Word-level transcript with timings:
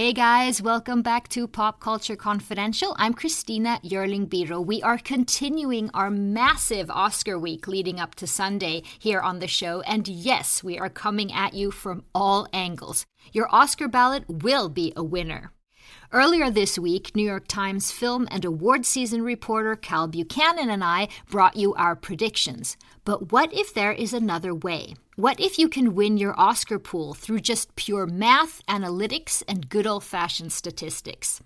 Hey 0.00 0.14
guys, 0.14 0.62
welcome 0.62 1.02
back 1.02 1.28
to 1.28 1.46
Pop 1.46 1.78
Culture 1.78 2.16
Confidential. 2.16 2.96
I'm 2.98 3.12
Christina 3.12 3.78
Yerling 3.84 4.28
Biro. 4.30 4.64
We 4.64 4.82
are 4.82 4.96
continuing 4.96 5.90
our 5.92 6.08
massive 6.08 6.90
Oscar 6.90 7.38
week 7.38 7.68
leading 7.68 8.00
up 8.00 8.14
to 8.14 8.26
Sunday 8.26 8.82
here 8.98 9.20
on 9.20 9.40
the 9.40 9.46
show. 9.46 9.82
And 9.82 10.08
yes, 10.08 10.64
we 10.64 10.78
are 10.78 10.88
coming 10.88 11.30
at 11.30 11.52
you 11.52 11.70
from 11.70 12.04
all 12.14 12.48
angles. 12.50 13.04
Your 13.34 13.54
Oscar 13.54 13.88
ballot 13.88 14.24
will 14.26 14.70
be 14.70 14.94
a 14.96 15.04
winner. 15.04 15.52
Earlier 16.12 16.50
this 16.50 16.76
week, 16.76 17.14
New 17.14 17.22
York 17.22 17.46
Times 17.46 17.92
film 17.92 18.26
and 18.32 18.44
award 18.44 18.84
season 18.84 19.22
reporter 19.22 19.76
Kyle 19.76 20.08
Buchanan 20.08 20.68
and 20.68 20.82
I 20.82 21.06
brought 21.30 21.54
you 21.54 21.72
our 21.74 21.94
predictions. 21.94 22.76
But 23.04 23.30
what 23.30 23.54
if 23.54 23.72
there 23.72 23.92
is 23.92 24.12
another 24.12 24.52
way? 24.52 24.96
What 25.14 25.38
if 25.38 25.56
you 25.56 25.68
can 25.68 25.94
win 25.94 26.18
your 26.18 26.34
Oscar 26.36 26.80
pool 26.80 27.14
through 27.14 27.38
just 27.38 27.76
pure 27.76 28.08
math, 28.08 28.60
analytics, 28.66 29.44
and 29.46 29.68
good 29.68 29.86
old 29.86 30.02
fashioned 30.02 30.52
statistics? 30.52 31.40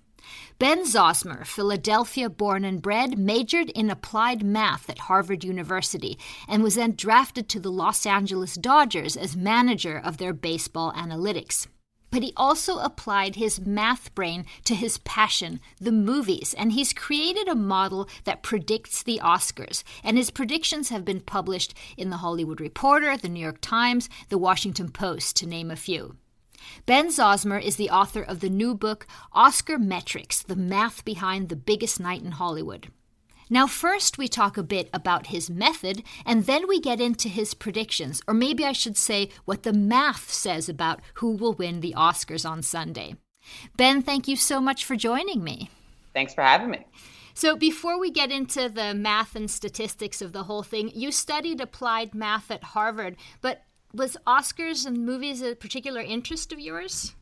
Ben 0.59 0.85
Zauzmer, 0.85 1.45
Philadelphia 1.45 2.31
born 2.31 2.65
and 2.65 2.81
bred, 2.81 3.19
majored 3.19 3.69
in 3.69 3.91
applied 3.91 4.43
math 4.43 4.89
at 4.89 5.01
Harvard 5.01 5.45
University 5.45 6.17
and 6.49 6.63
was 6.63 6.77
then 6.77 6.95
drafted 6.97 7.51
to 7.51 7.61
the 7.61 7.71
Los 7.71 8.07
Angeles 8.07 8.55
Dodgers 8.55 9.15
as 9.15 9.37
manager 9.37 10.01
of 10.03 10.17
their 10.17 10.33
baseball 10.33 10.91
analytics 10.95 11.67
but 12.15 12.23
he 12.23 12.33
also 12.37 12.79
applied 12.79 13.35
his 13.35 13.59
math 13.59 14.15
brain 14.15 14.47
to 14.63 14.77
his 14.77 14.99
passion, 14.99 15.59
the 15.81 15.91
movies, 15.91 16.55
and 16.57 16.71
he's 16.71 16.93
created 16.93 17.49
a 17.49 17.57
model 17.57 18.09
that 18.23 18.41
predicts 18.41 19.03
the 19.03 19.21
Oscars. 19.21 19.83
And 20.05 20.17
his 20.17 20.31
predictions 20.31 20.91
have 20.91 21.05
been 21.05 21.19
published 21.19 21.75
in 21.97 22.11
The 22.11 22.19
Hollywood 22.19 22.61
Reporter, 22.61 23.17
The 23.17 23.29
New 23.29 23.41
York 23.41 23.61
Times, 23.61 24.09
The 24.29 24.39
Washington 24.39 24.93
Post, 24.93 25.35
to 25.39 25.47
name 25.49 25.73
a 25.73 25.77
few. 25.77 26.15
Ben 26.87 27.09
Zauzmer 27.09 27.61
is 27.61 27.75
the 27.75 27.91
author 27.91 28.23
of 28.23 28.39
the 28.39 28.49
new 28.49 28.77
book, 28.77 29.09
Oscar 29.33 29.77
Metrics 29.77 30.41
The 30.41 30.55
Math 30.55 31.05
Behind 31.05 31.49
the 31.49 31.57
Biggest 31.57 31.99
Night 31.99 32.23
in 32.23 32.31
Hollywood. 32.31 32.93
Now, 33.51 33.67
first, 33.67 34.17
we 34.17 34.29
talk 34.29 34.57
a 34.57 34.63
bit 34.63 34.89
about 34.93 35.27
his 35.27 35.51
method, 35.51 36.03
and 36.25 36.47
then 36.47 36.67
we 36.67 36.81
get 36.81 37.01
into 37.01 37.29
his 37.29 37.55
predictions, 37.55 38.23
or 38.27 38.35
maybe 38.35 38.65
I 38.65 38.73
should 38.73 38.97
say 38.97 39.29
what 39.45 39.63
the 39.63 39.73
math 39.73 40.33
says 40.33 40.69
about 40.69 41.01
who 41.15 41.33
will 41.33 41.53
win 41.53 41.81
the 41.81 41.95
Oscars 41.97 42.49
on 42.49 42.63
Sunday. 42.63 43.17
Ben, 43.77 44.03
thank 44.03 44.27
you 44.27 44.37
so 44.37 44.61
much 44.61 44.85
for 44.85 44.97
joining 44.97 45.45
me. 45.45 45.69
Thanks 46.15 46.33
for 46.33 46.43
having 46.43 46.71
me. 46.71 46.87
So, 47.35 47.57
before 47.57 47.99
we 47.99 48.11
get 48.11 48.31
into 48.31 48.69
the 48.69 48.95
math 48.95 49.35
and 49.35 49.51
statistics 49.51 50.23
of 50.23 50.33
the 50.33 50.45
whole 50.45 50.63
thing, 50.63 50.91
you 50.95 51.11
studied 51.11 51.61
applied 51.61 52.15
math 52.15 52.51
at 52.51 52.63
Harvard, 52.63 53.17
but 53.41 53.65
was 53.93 54.17
Oscars 54.27 54.87
and 54.87 55.05
movies 55.05 55.43
a 55.43 55.55
particular 55.55 56.01
interest 56.01 56.53
of 56.53 56.61
yours? 56.61 57.15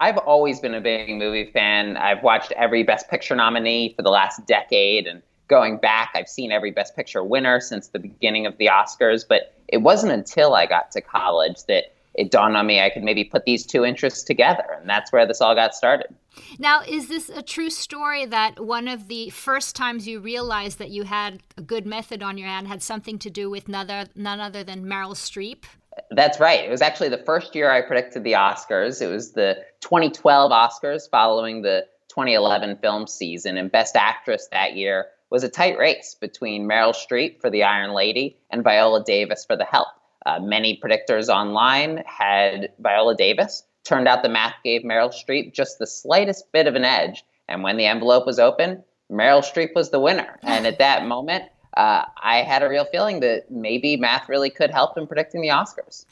I've 0.00 0.18
always 0.18 0.60
been 0.60 0.74
a 0.74 0.80
big 0.80 1.10
movie 1.10 1.50
fan. 1.52 1.96
I've 1.96 2.22
watched 2.22 2.52
every 2.52 2.82
Best 2.82 3.08
Picture 3.08 3.36
nominee 3.36 3.94
for 3.94 4.02
the 4.02 4.10
last 4.10 4.44
decade 4.46 5.06
and 5.06 5.22
going 5.48 5.78
back, 5.78 6.10
I've 6.14 6.28
seen 6.28 6.52
every 6.52 6.70
Best 6.70 6.96
Picture 6.96 7.22
winner 7.22 7.60
since 7.60 7.88
the 7.88 7.98
beginning 7.98 8.46
of 8.46 8.56
the 8.58 8.66
Oscars, 8.66 9.24
but 9.28 9.54
it 9.68 9.78
wasn't 9.78 10.12
until 10.12 10.54
I 10.54 10.66
got 10.66 10.90
to 10.92 11.00
college 11.00 11.64
that 11.68 11.92
it 12.14 12.30
dawned 12.30 12.56
on 12.56 12.66
me 12.66 12.80
I 12.80 12.90
could 12.90 13.02
maybe 13.02 13.24
put 13.24 13.44
these 13.44 13.64
two 13.64 13.84
interests 13.84 14.22
together, 14.22 14.64
and 14.78 14.88
that's 14.88 15.12
where 15.12 15.26
this 15.26 15.40
all 15.40 15.54
got 15.54 15.74
started. 15.74 16.14
Now, 16.58 16.82
is 16.82 17.08
this 17.08 17.28
a 17.28 17.42
true 17.42 17.70
story 17.70 18.26
that 18.26 18.60
one 18.60 18.88
of 18.88 19.08
the 19.08 19.30
first 19.30 19.76
times 19.76 20.06
you 20.06 20.20
realized 20.20 20.78
that 20.78 20.90
you 20.90 21.04
had 21.04 21.42
a 21.56 21.62
good 21.62 21.86
method 21.86 22.22
on 22.22 22.38
your 22.38 22.48
hand 22.48 22.68
had 22.68 22.82
something 22.82 23.18
to 23.20 23.30
do 23.30 23.50
with 23.50 23.68
none 23.68 23.90
other, 23.90 24.10
none 24.14 24.40
other 24.40 24.62
than 24.62 24.84
Meryl 24.84 25.14
Streep? 25.14 25.64
That's 26.10 26.40
right. 26.40 26.64
It 26.64 26.70
was 26.70 26.82
actually 26.82 27.10
the 27.10 27.18
first 27.18 27.54
year 27.54 27.70
I 27.70 27.82
predicted 27.82 28.24
the 28.24 28.32
Oscars. 28.32 29.02
It 29.02 29.08
was 29.08 29.32
the 29.32 29.62
2012 29.80 30.50
Oscars 30.50 31.08
following 31.10 31.62
the 31.62 31.86
2011 32.08 32.76
film 32.78 33.06
season, 33.06 33.56
and 33.56 33.72
Best 33.72 33.96
Actress 33.96 34.48
that 34.52 34.76
year 34.76 35.06
was 35.32 35.42
a 35.42 35.48
tight 35.48 35.78
race 35.78 36.14
between 36.20 36.68
Meryl 36.68 36.94
Streep 36.94 37.40
for 37.40 37.48
The 37.48 37.62
Iron 37.62 37.92
Lady 37.92 38.36
and 38.50 38.62
Viola 38.62 39.02
Davis 39.02 39.46
for 39.46 39.56
The 39.56 39.64
Help. 39.64 39.88
Uh, 40.26 40.38
many 40.38 40.78
predictors 40.78 41.28
online 41.28 42.04
had 42.06 42.70
Viola 42.78 43.16
Davis. 43.16 43.64
Turned 43.82 44.06
out 44.06 44.22
the 44.22 44.28
math 44.28 44.54
gave 44.62 44.82
Meryl 44.82 45.10
Streep 45.10 45.54
just 45.54 45.78
the 45.78 45.86
slightest 45.86 46.52
bit 46.52 46.66
of 46.66 46.74
an 46.74 46.84
edge. 46.84 47.24
And 47.48 47.62
when 47.62 47.78
the 47.78 47.86
envelope 47.86 48.26
was 48.26 48.38
open, 48.38 48.84
Meryl 49.10 49.42
Streep 49.42 49.74
was 49.74 49.90
the 49.90 49.98
winner. 49.98 50.38
And 50.42 50.66
at 50.66 50.78
that 50.78 51.06
moment, 51.06 51.44
uh, 51.78 52.04
I 52.22 52.42
had 52.42 52.62
a 52.62 52.68
real 52.68 52.84
feeling 52.84 53.20
that 53.20 53.50
maybe 53.50 53.96
math 53.96 54.28
really 54.28 54.50
could 54.50 54.70
help 54.70 54.98
in 54.98 55.06
predicting 55.06 55.40
the 55.40 55.48
Oscars. 55.48 56.04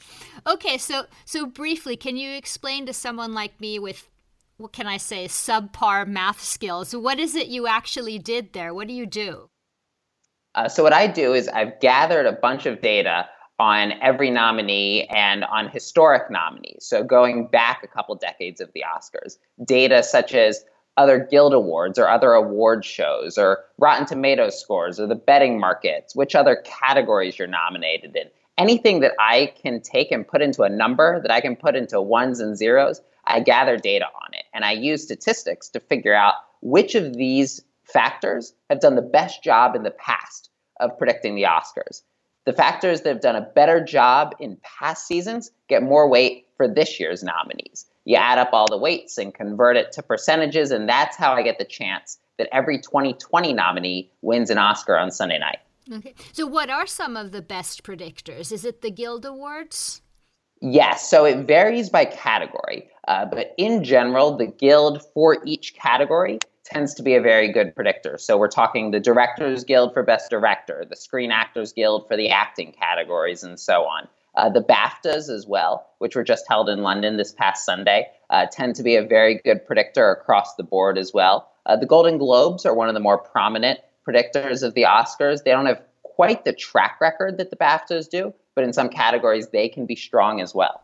Okay, 0.47 0.79
so 0.79 1.05
so 1.25 1.45
briefly, 1.45 1.95
can 1.95 2.17
you 2.17 2.31
explain 2.31 2.87
to 2.87 2.93
someone 2.93 3.33
like 3.35 3.61
me 3.61 3.77
with 3.77 4.09
what 4.61 4.73
can 4.73 4.87
I 4.87 4.97
say, 4.97 5.25
subpar 5.25 6.07
math 6.07 6.41
skills. 6.41 6.95
What 6.95 7.19
is 7.19 7.35
it 7.35 7.47
you 7.47 7.67
actually 7.67 8.19
did 8.19 8.53
there? 8.53 8.73
What 8.73 8.87
do 8.87 8.93
you 8.93 9.05
do? 9.05 9.49
Uh, 10.53 10.69
so, 10.69 10.83
what 10.83 10.93
I 10.93 11.07
do 11.07 11.33
is 11.33 11.47
I've 11.47 11.79
gathered 11.79 12.25
a 12.25 12.33
bunch 12.33 12.65
of 12.65 12.81
data 12.81 13.27
on 13.57 13.93
every 14.01 14.29
nominee 14.29 15.05
and 15.05 15.43
on 15.45 15.69
historic 15.69 16.29
nominees. 16.29 16.85
So, 16.85 17.03
going 17.03 17.47
back 17.47 17.83
a 17.83 17.87
couple 17.87 18.15
decades 18.15 18.61
of 18.61 18.69
the 18.73 18.83
Oscars, 18.83 19.37
data 19.65 20.03
such 20.03 20.33
as 20.33 20.63
other 20.97 21.25
Guild 21.31 21.53
Awards 21.53 21.97
or 21.97 22.07
other 22.07 22.33
award 22.33 22.83
shows 22.85 23.37
or 23.37 23.63
Rotten 23.77 24.05
Tomatoes 24.05 24.59
scores 24.59 24.99
or 24.99 25.07
the 25.07 25.15
betting 25.15 25.59
markets, 25.59 26.15
which 26.15 26.35
other 26.35 26.61
categories 26.65 27.39
you're 27.39 27.47
nominated 27.47 28.15
in. 28.15 28.25
Anything 28.57 28.99
that 28.99 29.13
I 29.17 29.53
can 29.59 29.81
take 29.81 30.11
and 30.11 30.27
put 30.27 30.41
into 30.41 30.63
a 30.63 30.69
number 30.69 31.21
that 31.21 31.31
I 31.31 31.39
can 31.39 31.55
put 31.55 31.75
into 31.75 32.01
ones 32.01 32.41
and 32.41 32.57
zeros, 32.57 33.01
I 33.31 33.39
gather 33.39 33.77
data 33.77 34.05
on 34.05 34.33
it 34.33 34.45
and 34.53 34.65
I 34.65 34.71
use 34.73 35.03
statistics 35.03 35.69
to 35.69 35.79
figure 35.79 36.13
out 36.13 36.35
which 36.61 36.95
of 36.95 37.15
these 37.15 37.61
factors 37.83 38.53
have 38.69 38.79
done 38.79 38.95
the 38.95 39.01
best 39.01 39.43
job 39.43 39.75
in 39.75 39.83
the 39.83 39.91
past 39.91 40.49
of 40.79 40.97
predicting 40.97 41.35
the 41.35 41.43
Oscars. 41.43 42.03
The 42.45 42.53
factors 42.53 43.01
that 43.01 43.09
have 43.09 43.21
done 43.21 43.35
a 43.35 43.41
better 43.41 43.83
job 43.83 44.35
in 44.39 44.57
past 44.63 45.05
seasons 45.05 45.51
get 45.67 45.83
more 45.83 46.09
weight 46.09 46.47
for 46.57 46.67
this 46.67 46.99
year's 46.99 47.23
nominees. 47.23 47.85
You 48.05 48.15
add 48.15 48.39
up 48.39 48.49
all 48.51 48.65
the 48.67 48.77
weights 48.77 49.17
and 49.19 49.33
convert 49.33 49.77
it 49.77 49.91
to 49.93 50.03
percentages, 50.03 50.71
and 50.71 50.89
that's 50.89 51.15
how 51.15 51.33
I 51.33 51.43
get 51.43 51.59
the 51.59 51.65
chance 51.65 52.17
that 52.39 52.49
every 52.51 52.79
2020 52.79 53.53
nominee 53.53 54.11
wins 54.21 54.49
an 54.49 54.57
Oscar 54.57 54.97
on 54.97 55.11
Sunday 55.11 55.37
night. 55.37 55.59
Okay. 55.91 56.15
So, 56.33 56.47
what 56.47 56.69
are 56.69 56.87
some 56.87 57.15
of 57.15 57.31
the 57.31 57.41
best 57.41 57.83
predictors? 57.83 58.51
Is 58.51 58.65
it 58.65 58.81
the 58.81 58.91
Guild 58.91 59.25
Awards? 59.25 60.01
Yes, 60.61 61.09
so 61.09 61.25
it 61.25 61.47
varies 61.47 61.89
by 61.89 62.05
category, 62.05 62.89
uh, 63.07 63.25
but 63.25 63.53
in 63.57 63.83
general, 63.83 64.37
the 64.37 64.47
guild 64.47 65.03
for 65.13 65.37
each 65.45 65.75
category 65.75 66.39
tends 66.63 66.93
to 66.93 67.03
be 67.03 67.15
a 67.15 67.21
very 67.21 67.51
good 67.51 67.75
predictor. 67.75 68.17
So 68.17 68.37
we're 68.37 68.47
talking 68.47 68.91
the 68.91 68.99
Directors 68.99 69.63
Guild 69.63 69.93
for 69.93 70.03
Best 70.03 70.29
Director, 70.29 70.85
the 70.87 70.95
Screen 70.95 71.31
Actors 71.31 71.73
Guild 71.73 72.07
for 72.07 72.15
the 72.15 72.29
acting 72.29 72.71
categories, 72.71 73.43
and 73.43 73.59
so 73.59 73.83
on. 73.83 74.07
Uh, 74.35 74.49
the 74.49 74.63
BAFTAs 74.63 75.29
as 75.29 75.45
well, 75.45 75.89
which 75.97 76.15
were 76.15 76.23
just 76.23 76.45
held 76.47 76.69
in 76.69 76.83
London 76.83 77.17
this 77.17 77.33
past 77.33 77.65
Sunday, 77.65 78.07
uh, 78.29 78.45
tend 78.49 78.75
to 78.75 78.83
be 78.83 78.95
a 78.95 79.05
very 79.05 79.41
good 79.43 79.65
predictor 79.65 80.09
across 80.11 80.55
the 80.55 80.63
board 80.63 80.97
as 80.97 81.13
well. 81.13 81.51
Uh, 81.65 81.75
the 81.75 81.85
Golden 81.85 82.17
Globes 82.17 82.65
are 82.65 82.73
one 82.73 82.87
of 82.87 82.93
the 82.93 83.01
more 83.01 83.17
prominent 83.17 83.79
predictors 84.07 84.63
of 84.63 84.73
the 84.73 84.83
Oscars. 84.83 85.43
They 85.43 85.51
don't 85.51 85.65
have 85.65 85.81
quite 86.03 86.45
the 86.45 86.53
track 86.53 86.99
record 87.01 87.37
that 87.37 87.49
the 87.49 87.57
BAFTAs 87.57 88.09
do, 88.09 88.33
but 88.55 88.63
in 88.63 88.71
some 88.71 88.89
categories 88.89 89.47
they 89.49 89.67
can 89.67 89.85
be 89.85 89.95
strong 89.95 90.39
as 90.39 90.55
well. 90.55 90.81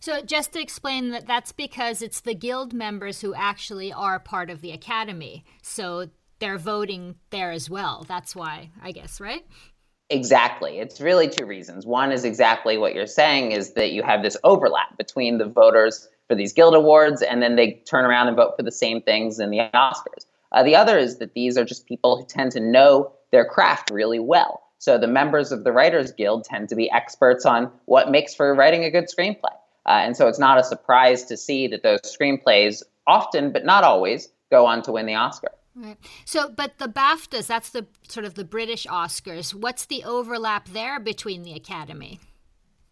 So, 0.00 0.22
just 0.22 0.52
to 0.52 0.60
explain 0.60 1.10
that, 1.10 1.26
that's 1.26 1.52
because 1.52 2.02
it's 2.02 2.20
the 2.20 2.34
guild 2.34 2.72
members 2.72 3.20
who 3.20 3.34
actually 3.34 3.92
are 3.92 4.18
part 4.18 4.50
of 4.50 4.60
the 4.60 4.70
academy. 4.70 5.44
So, 5.62 6.08
they're 6.38 6.58
voting 6.58 7.16
there 7.30 7.50
as 7.50 7.68
well. 7.68 8.04
That's 8.06 8.36
why, 8.36 8.70
I 8.82 8.92
guess, 8.92 9.20
right? 9.20 9.44
Exactly. 10.10 10.78
It's 10.78 11.00
really 11.00 11.28
two 11.28 11.44
reasons. 11.44 11.84
One 11.84 12.12
is 12.12 12.24
exactly 12.24 12.78
what 12.78 12.94
you're 12.94 13.06
saying 13.06 13.52
is 13.52 13.74
that 13.74 13.92
you 13.92 14.02
have 14.02 14.22
this 14.22 14.36
overlap 14.42 14.96
between 14.96 15.38
the 15.38 15.44
voters 15.44 16.08
for 16.28 16.34
these 16.34 16.52
guild 16.52 16.74
awards 16.74 17.20
and 17.20 17.42
then 17.42 17.56
they 17.56 17.82
turn 17.86 18.04
around 18.04 18.28
and 18.28 18.36
vote 18.36 18.54
for 18.56 18.62
the 18.62 18.72
same 18.72 19.02
things 19.02 19.38
in 19.38 19.50
the 19.50 19.58
Oscars. 19.74 20.26
Uh, 20.52 20.62
the 20.62 20.76
other 20.76 20.96
is 20.96 21.18
that 21.18 21.34
these 21.34 21.58
are 21.58 21.64
just 21.64 21.86
people 21.86 22.16
who 22.16 22.24
tend 22.26 22.52
to 22.52 22.60
know 22.60 23.12
their 23.32 23.44
craft 23.44 23.90
really 23.90 24.18
well. 24.18 24.62
So 24.78 24.96
the 24.96 25.08
members 25.08 25.52
of 25.52 25.64
the 25.64 25.72
Writers 25.72 26.12
Guild 26.12 26.44
tend 26.44 26.70
to 26.70 26.76
be 26.76 26.90
experts 26.90 27.44
on 27.44 27.70
what 27.84 28.10
makes 28.10 28.34
for 28.34 28.54
writing 28.54 28.84
a 28.84 28.90
good 28.90 29.08
screenplay. 29.08 29.56
Uh, 29.88 30.02
and 30.04 30.16
so 30.16 30.28
it's 30.28 30.38
not 30.38 30.58
a 30.58 30.62
surprise 30.62 31.24
to 31.24 31.36
see 31.36 31.66
that 31.66 31.82
those 31.82 32.00
screenplays 32.02 32.82
often, 33.06 33.50
but 33.50 33.64
not 33.64 33.84
always, 33.84 34.28
go 34.50 34.66
on 34.66 34.82
to 34.82 34.92
win 34.92 35.06
the 35.06 35.14
Oscar. 35.14 35.48
Right. 35.74 35.96
So, 36.26 36.50
but 36.50 36.78
the 36.78 36.88
BAFTAs, 36.88 37.46
that's 37.46 37.70
the 37.70 37.86
sort 38.06 38.26
of 38.26 38.34
the 38.34 38.44
British 38.44 38.86
Oscars. 38.86 39.54
What's 39.54 39.86
the 39.86 40.04
overlap 40.04 40.68
there 40.68 41.00
between 41.00 41.42
the 41.42 41.54
Academy? 41.54 42.20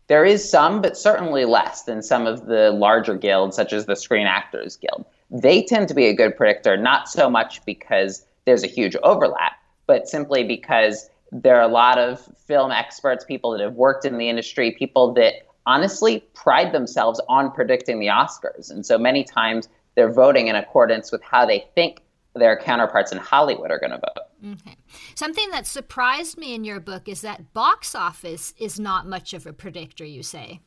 There 0.06 0.24
is 0.24 0.48
some, 0.48 0.80
but 0.80 0.96
certainly 0.96 1.44
less 1.44 1.82
than 1.82 2.00
some 2.02 2.26
of 2.26 2.46
the 2.46 2.70
larger 2.70 3.16
guilds, 3.16 3.56
such 3.56 3.74
as 3.74 3.84
the 3.84 3.96
Screen 3.96 4.26
Actors 4.26 4.76
Guild. 4.76 5.04
They 5.30 5.64
tend 5.64 5.88
to 5.88 5.94
be 5.94 6.06
a 6.06 6.14
good 6.14 6.36
predictor, 6.36 6.76
not 6.76 7.08
so 7.08 7.28
much 7.28 7.62
because 7.66 8.24
there's 8.46 8.62
a 8.62 8.68
huge 8.68 8.96
overlap, 9.02 9.52
but 9.86 10.08
simply 10.08 10.44
because 10.44 11.10
there 11.32 11.56
are 11.56 11.68
a 11.68 11.72
lot 11.72 11.98
of 11.98 12.20
film 12.46 12.70
experts, 12.70 13.24
people 13.24 13.50
that 13.50 13.60
have 13.60 13.74
worked 13.74 14.04
in 14.04 14.16
the 14.16 14.28
industry, 14.28 14.70
people 14.78 15.12
that 15.14 15.45
honestly 15.66 16.20
pride 16.34 16.72
themselves 16.72 17.20
on 17.28 17.50
predicting 17.50 17.98
the 17.98 18.06
Oscars. 18.06 18.70
And 18.70 18.86
so 18.86 18.96
many 18.96 19.24
times 19.24 19.68
they're 19.94 20.12
voting 20.12 20.48
in 20.48 20.56
accordance 20.56 21.12
with 21.12 21.22
how 21.22 21.44
they 21.44 21.66
think 21.74 22.02
their 22.34 22.56
counterparts 22.56 23.12
in 23.12 23.18
Hollywood 23.18 23.70
are 23.70 23.78
going 23.78 23.90
to 23.90 23.98
vote. 23.98 24.52
Okay. 24.52 24.76
Something 25.14 25.50
that 25.50 25.66
surprised 25.66 26.36
me 26.36 26.54
in 26.54 26.64
your 26.64 26.80
book 26.80 27.08
is 27.08 27.22
that 27.22 27.52
box 27.54 27.94
office 27.94 28.54
is 28.58 28.78
not 28.78 29.06
much 29.06 29.32
of 29.32 29.46
a 29.46 29.52
predictor, 29.52 30.04
you 30.04 30.22
say. 30.22 30.60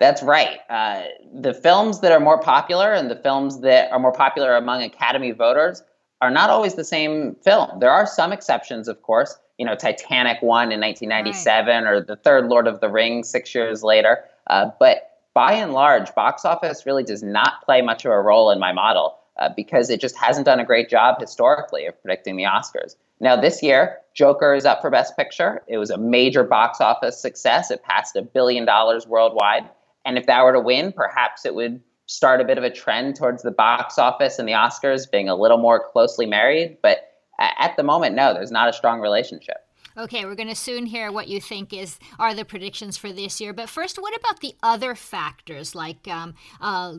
That's 0.00 0.22
right. 0.22 0.60
Uh, 0.70 1.02
the 1.34 1.52
films 1.52 2.00
that 2.00 2.12
are 2.12 2.20
more 2.20 2.40
popular 2.40 2.92
and 2.92 3.10
the 3.10 3.16
films 3.16 3.60
that 3.60 3.90
are 3.92 3.98
more 3.98 4.12
popular 4.12 4.56
among 4.56 4.82
Academy 4.82 5.32
voters 5.32 5.82
are 6.20 6.30
not 6.30 6.50
always 6.50 6.74
the 6.74 6.84
same 6.84 7.36
film. 7.42 7.80
There 7.80 7.90
are 7.90 8.06
some 8.06 8.32
exceptions, 8.32 8.88
of 8.88 9.02
course. 9.02 9.36
You 9.58 9.66
know, 9.66 9.74
Titanic 9.74 10.40
won 10.40 10.72
in 10.72 10.80
1997 10.80 11.84
right. 11.84 11.90
or 11.90 12.00
the 12.00 12.16
third 12.16 12.46
Lord 12.46 12.66
of 12.66 12.80
the 12.80 12.88
Rings 12.88 13.28
six 13.28 13.54
years 13.54 13.82
later. 13.82 14.24
Uh, 14.46 14.70
but 14.78 15.18
by 15.34 15.52
and 15.52 15.72
large, 15.72 16.14
box 16.14 16.44
office 16.44 16.86
really 16.86 17.04
does 17.04 17.22
not 17.22 17.62
play 17.64 17.82
much 17.82 18.04
of 18.04 18.12
a 18.12 18.20
role 18.20 18.50
in 18.50 18.58
my 18.58 18.72
model 18.72 19.18
uh, 19.38 19.48
because 19.54 19.90
it 19.90 20.00
just 20.00 20.16
hasn't 20.16 20.46
done 20.46 20.60
a 20.60 20.64
great 20.64 20.88
job 20.88 21.20
historically 21.20 21.86
of 21.86 22.00
predicting 22.02 22.36
the 22.36 22.44
Oscars. 22.44 22.96
Now, 23.20 23.40
this 23.40 23.62
year, 23.62 23.98
Joker 24.14 24.54
is 24.54 24.64
up 24.64 24.80
for 24.80 24.90
Best 24.90 25.16
Picture. 25.16 25.62
It 25.66 25.78
was 25.78 25.90
a 25.90 25.98
major 25.98 26.44
box 26.44 26.80
office 26.80 27.20
success. 27.20 27.70
It 27.70 27.82
passed 27.82 28.16
a 28.16 28.22
billion 28.22 28.64
dollars 28.64 29.06
worldwide. 29.06 29.68
And 30.04 30.18
if 30.18 30.26
that 30.26 30.42
were 30.42 30.52
to 30.52 30.60
win, 30.60 30.92
perhaps 30.92 31.44
it 31.44 31.54
would 31.54 31.80
start 32.06 32.40
a 32.40 32.44
bit 32.44 32.58
of 32.58 32.64
a 32.64 32.70
trend 32.70 33.16
towards 33.16 33.42
the 33.42 33.50
box 33.50 33.98
office 33.98 34.38
and 34.38 34.48
the 34.48 34.52
Oscars 34.52 35.10
being 35.10 35.28
a 35.28 35.36
little 35.36 35.58
more 35.58 35.84
closely 35.92 36.26
married. 36.26 36.78
But 36.82 37.17
at 37.38 37.76
the 37.76 37.82
moment, 37.82 38.14
no, 38.14 38.34
there's 38.34 38.50
not 38.50 38.68
a 38.68 38.72
strong 38.72 39.00
relationship. 39.00 39.58
Okay, 39.96 40.24
we're 40.24 40.36
going 40.36 40.48
to 40.48 40.54
soon 40.54 40.86
hear 40.86 41.10
what 41.10 41.26
you 41.26 41.40
think 41.40 41.72
is 41.72 41.98
are 42.18 42.32
the 42.32 42.44
predictions 42.44 42.96
for 42.96 43.12
this 43.12 43.40
year. 43.40 43.52
But 43.52 43.68
first, 43.68 43.98
what 43.98 44.16
about 44.16 44.40
the 44.40 44.54
other 44.62 44.94
factors 44.94 45.74
like 45.74 46.06
um, 46.06 46.34
uh, 46.60 46.98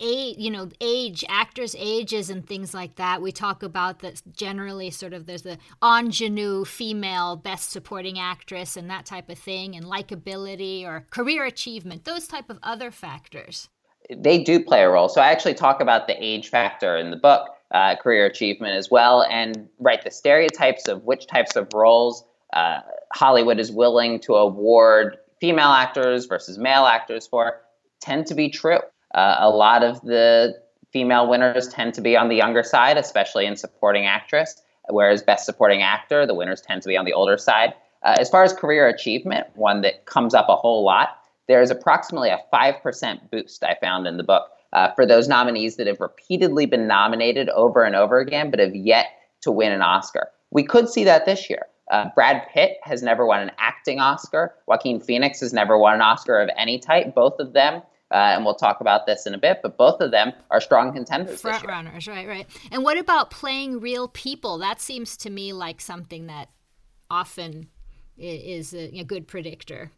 age, 0.00 0.36
you 0.38 0.50
know, 0.50 0.68
age, 0.80 1.24
actors' 1.28 1.76
ages, 1.78 2.30
and 2.30 2.46
things 2.46 2.74
like 2.74 2.96
that. 2.96 3.22
We 3.22 3.32
talk 3.32 3.62
about 3.62 4.00
that 4.00 4.22
generally. 4.32 4.90
Sort 4.90 5.12
of, 5.12 5.26
there's 5.26 5.42
the 5.42 5.58
ingenue 5.82 6.64
female 6.64 7.36
best 7.36 7.70
supporting 7.70 8.18
actress 8.18 8.76
and 8.76 8.90
that 8.90 9.06
type 9.06 9.30
of 9.30 9.38
thing, 9.38 9.76
and 9.76 9.84
likability 9.86 10.84
or 10.84 11.06
career 11.10 11.44
achievement. 11.44 12.04
Those 12.04 12.26
type 12.26 12.50
of 12.50 12.58
other 12.62 12.90
factors. 12.90 13.68
They 14.14 14.42
do 14.42 14.64
play 14.64 14.82
a 14.82 14.90
role. 14.90 15.08
So 15.08 15.20
I 15.20 15.30
actually 15.30 15.54
talk 15.54 15.80
about 15.80 16.06
the 16.08 16.16
age 16.22 16.48
factor 16.48 16.96
in 16.96 17.10
the 17.10 17.16
book, 17.16 17.48
uh, 17.72 17.96
career 17.96 18.26
achievement 18.26 18.74
as 18.74 18.90
well, 18.90 19.22
and 19.22 19.68
right 19.78 20.02
the 20.02 20.10
stereotypes 20.10 20.88
of 20.88 21.04
which 21.04 21.26
types 21.26 21.56
of 21.56 21.68
roles 21.74 22.24
uh, 22.52 22.80
Hollywood 23.12 23.58
is 23.58 23.70
willing 23.70 24.20
to 24.20 24.34
award 24.34 25.18
female 25.40 25.68
actors 25.68 26.26
versus 26.26 26.58
male 26.58 26.84
actors 26.84 27.26
for 27.26 27.60
tend 28.00 28.26
to 28.26 28.34
be 28.34 28.48
true. 28.48 28.78
Uh, 29.14 29.36
a 29.38 29.50
lot 29.50 29.82
of 29.82 30.00
the 30.02 30.54
female 30.92 31.28
winners 31.28 31.68
tend 31.68 31.94
to 31.94 32.00
be 32.00 32.16
on 32.16 32.28
the 32.28 32.36
younger 32.36 32.62
side, 32.62 32.96
especially 32.96 33.46
in 33.46 33.56
supporting 33.56 34.06
actress, 34.06 34.60
whereas 34.88 35.22
best 35.22 35.46
supporting 35.46 35.82
actor, 35.82 36.26
the 36.26 36.34
winners 36.34 36.60
tend 36.60 36.82
to 36.82 36.88
be 36.88 36.96
on 36.96 37.04
the 37.04 37.12
older 37.12 37.36
side. 37.36 37.74
Uh, 38.02 38.16
as 38.18 38.30
far 38.30 38.42
as 38.42 38.52
career 38.52 38.88
achievement, 38.88 39.46
one 39.54 39.82
that 39.82 40.06
comes 40.06 40.34
up 40.34 40.48
a 40.48 40.56
whole 40.56 40.84
lot, 40.84 41.18
there's 41.48 41.70
approximately 41.70 42.30
a 42.30 42.40
5% 42.52 43.30
boost 43.30 43.62
I 43.62 43.76
found 43.80 44.06
in 44.06 44.16
the 44.16 44.22
book 44.22 44.50
uh, 44.72 44.92
for 44.94 45.06
those 45.06 45.28
nominees 45.28 45.76
that 45.76 45.86
have 45.86 46.00
repeatedly 46.00 46.66
been 46.66 46.86
nominated 46.86 47.48
over 47.50 47.82
and 47.82 47.96
over 47.96 48.18
again, 48.18 48.50
but 48.50 48.60
have 48.60 48.74
yet 48.74 49.06
to 49.42 49.50
win 49.50 49.72
an 49.72 49.82
Oscar. 49.82 50.28
We 50.50 50.64
could 50.64 50.88
see 50.88 51.04
that 51.04 51.26
this 51.26 51.48
year. 51.48 51.66
Uh, 51.90 52.08
Brad 52.14 52.46
Pitt 52.52 52.76
has 52.82 53.02
never 53.02 53.26
won 53.26 53.40
an 53.40 53.50
acting 53.58 53.98
Oscar. 53.98 54.54
Joaquin 54.66 55.00
Phoenix 55.00 55.40
has 55.40 55.52
never 55.52 55.76
won 55.76 55.94
an 55.94 56.02
Oscar 56.02 56.38
of 56.40 56.48
any 56.56 56.78
type. 56.78 57.14
Both 57.14 57.40
of 57.40 57.52
them 57.52 57.82
uh, 58.12 58.34
and 58.34 58.44
we'll 58.44 58.54
talk 58.54 58.80
about 58.80 59.06
this 59.06 59.26
in 59.26 59.34
a 59.34 59.38
bit. 59.38 59.60
But 59.62 59.76
both 59.76 60.00
of 60.00 60.10
them 60.10 60.32
are 60.50 60.60
strong 60.60 60.92
contenders. 60.92 61.40
Front 61.40 61.64
runners, 61.64 62.08
right, 62.08 62.26
right. 62.26 62.46
And 62.72 62.82
what 62.82 62.98
about 62.98 63.30
playing 63.30 63.80
real 63.80 64.08
people? 64.08 64.58
That 64.58 64.80
seems 64.80 65.16
to 65.18 65.30
me 65.30 65.52
like 65.52 65.80
something 65.80 66.26
that 66.26 66.48
often 67.08 67.68
is 68.18 68.74
a, 68.74 68.98
a 68.98 69.04
good 69.04 69.26
predictor. 69.26 69.92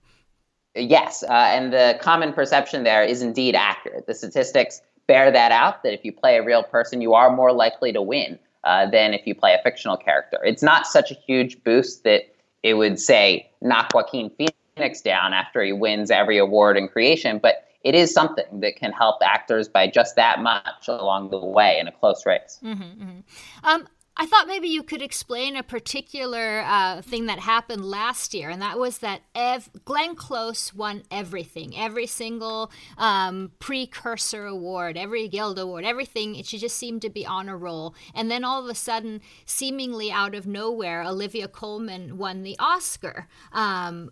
Yes, 0.75 1.23
uh, 1.23 1.33
and 1.33 1.73
the 1.73 1.99
common 2.01 2.33
perception 2.33 2.85
there 2.85 3.05
is 3.05 3.21
indeed 3.23 3.55
accurate. 3.55 4.07
The 4.07 4.15
statistics 4.15 4.81
bear 5.07 5.31
that 5.31 5.53
out. 5.53 5.83
That 5.83 5.93
if 5.93 6.05
you 6.05 6.13
play 6.13 6.37
a 6.37 6.43
real 6.43 6.63
person, 6.63 7.01
you 7.01 7.15
are 7.15 7.35
more 7.35 7.53
likely 7.53 7.93
to 7.93 8.01
win 8.01 8.39
uh, 8.65 8.89
than 8.91 9.13
if 9.13 9.27
you 9.27 9.35
play 9.35 9.55
a 9.55 9.63
fictional 9.63 9.97
character. 9.97 10.39
It's 10.45 10.63
not 10.63 10.87
such 10.87 11.11
a 11.11 11.15
huge 11.15 11.63
boost 11.63 12.05
that 12.05 12.23
it 12.63 12.75
would 12.75 12.99
say 12.99 13.51
knock 13.61 13.91
Joaquin 13.93 14.31
Phoenix 14.31 15.01
down 15.01 15.33
after 15.33 15.63
he 15.63 15.73
wins 15.73 16.11
every 16.11 16.39
award 16.39 16.77
in 16.77 16.89
creation, 16.89 17.39
but 17.43 17.69
it 17.85 17.95
is 17.95 18.13
something 18.13 18.61
that 18.61 18.77
can 18.77 18.93
help 18.93 19.17
actors 19.23 19.69
by 19.69 19.89
just 19.89 20.17
that 20.17 20.41
much 20.41 20.89
along 20.89 21.31
the 21.31 21.39
way 21.39 21.79
in 21.79 21.89
a 21.89 21.93
close 21.93 22.25
race. 22.25 22.61
Mm-hmm, 22.63 22.83
mm-hmm. 22.83 23.21
Um, 23.65 23.89
I 24.14 24.26
thought 24.26 24.47
maybe 24.47 24.69
you 24.69 24.82
could 24.82 25.00
explain 25.00 25.56
a 25.56 25.62
particular 25.62 26.62
uh, 26.67 27.00
thing 27.00 27.26
that 27.26 27.38
happened 27.38 27.85
last 27.85 28.35
year, 28.35 28.50
and 28.50 28.61
that 28.61 28.79
was 28.79 28.99
that 28.99 29.23
Ev- 29.35 29.70
Glenn 29.87 30.14
Close 30.14 30.75
won 30.75 31.03
everything, 31.11 31.75
every 31.76 32.06
single 32.06 32.70
um, 32.99 33.53
precursor 33.59 34.44
award, 34.44 34.99
every 34.99 35.29
Guild 35.29 35.59
Award, 35.59 35.87
everything. 35.87 36.43
She 36.43 36.59
just 36.59 36.76
seemed 36.76 37.00
to 37.03 37.11
be 37.11 37.25
on 37.25 37.49
a 37.49 37.56
roll. 37.56 37.94
And 38.14 38.31
then 38.31 38.44
all 38.44 38.62
of 38.62 38.69
a 38.69 38.75
sudden, 38.75 39.23
seemingly 39.47 40.12
out 40.12 40.35
of 40.35 40.47
nowhere, 40.47 41.03
Olivia 41.03 41.49
Colman 41.49 42.19
won 42.19 42.43
the 42.43 42.56
Oscar. 42.59 43.29
Um, 43.53 44.11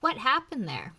what 0.00 0.16
happened 0.16 0.66
there? 0.66 0.94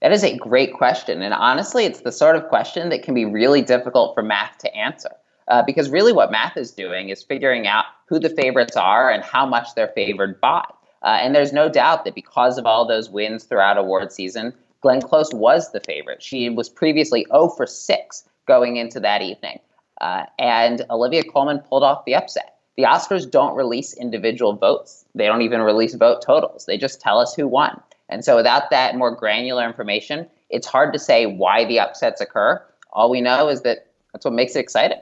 That 0.00 0.12
is 0.12 0.24
a 0.24 0.34
great 0.38 0.72
question. 0.72 1.20
And 1.20 1.34
honestly, 1.34 1.84
it's 1.84 2.00
the 2.00 2.12
sort 2.12 2.36
of 2.36 2.48
question 2.48 2.88
that 2.88 3.02
can 3.02 3.12
be 3.12 3.26
really 3.26 3.60
difficult 3.60 4.14
for 4.14 4.22
math 4.22 4.56
to 4.58 4.74
answer. 4.74 5.10
Uh, 5.50 5.62
because 5.62 5.90
really, 5.90 6.12
what 6.12 6.30
math 6.30 6.56
is 6.56 6.70
doing 6.70 7.08
is 7.08 7.24
figuring 7.24 7.66
out 7.66 7.84
who 8.06 8.20
the 8.20 8.30
favorites 8.30 8.76
are 8.76 9.10
and 9.10 9.24
how 9.24 9.44
much 9.44 9.74
they're 9.74 9.88
favored 9.88 10.40
by. 10.40 10.64
Uh, 11.02 11.18
and 11.20 11.34
there's 11.34 11.52
no 11.52 11.68
doubt 11.68 12.04
that 12.04 12.14
because 12.14 12.56
of 12.56 12.66
all 12.66 12.86
those 12.86 13.10
wins 13.10 13.44
throughout 13.44 13.76
award 13.76 14.12
season, 14.12 14.54
Glenn 14.80 15.02
Close 15.02 15.32
was 15.34 15.72
the 15.72 15.80
favorite. 15.80 16.22
She 16.22 16.48
was 16.48 16.68
previously 16.68 17.26
0 17.32 17.48
for 17.48 17.66
6 17.66 18.24
going 18.46 18.76
into 18.76 19.00
that 19.00 19.22
evening. 19.22 19.58
Uh, 20.00 20.24
and 20.38 20.82
Olivia 20.88 21.24
Colman 21.24 21.58
pulled 21.58 21.82
off 21.82 22.04
the 22.04 22.14
upset. 22.14 22.56
The 22.76 22.84
Oscars 22.84 23.28
don't 23.30 23.56
release 23.56 23.92
individual 23.94 24.54
votes, 24.54 25.04
they 25.14 25.26
don't 25.26 25.42
even 25.42 25.60
release 25.60 25.94
vote 25.94 26.22
totals. 26.24 26.64
They 26.66 26.78
just 26.78 27.00
tell 27.00 27.18
us 27.18 27.34
who 27.34 27.48
won. 27.48 27.80
And 28.08 28.24
so 28.24 28.36
without 28.36 28.70
that 28.70 28.96
more 28.96 29.14
granular 29.14 29.66
information, 29.66 30.28
it's 30.48 30.66
hard 30.66 30.92
to 30.92 30.98
say 30.98 31.26
why 31.26 31.64
the 31.64 31.80
upsets 31.80 32.20
occur. 32.20 32.62
All 32.92 33.10
we 33.10 33.20
know 33.20 33.48
is 33.48 33.62
that 33.62 33.88
that's 34.12 34.24
what 34.24 34.34
makes 34.34 34.56
it 34.56 34.60
exciting. 34.60 34.98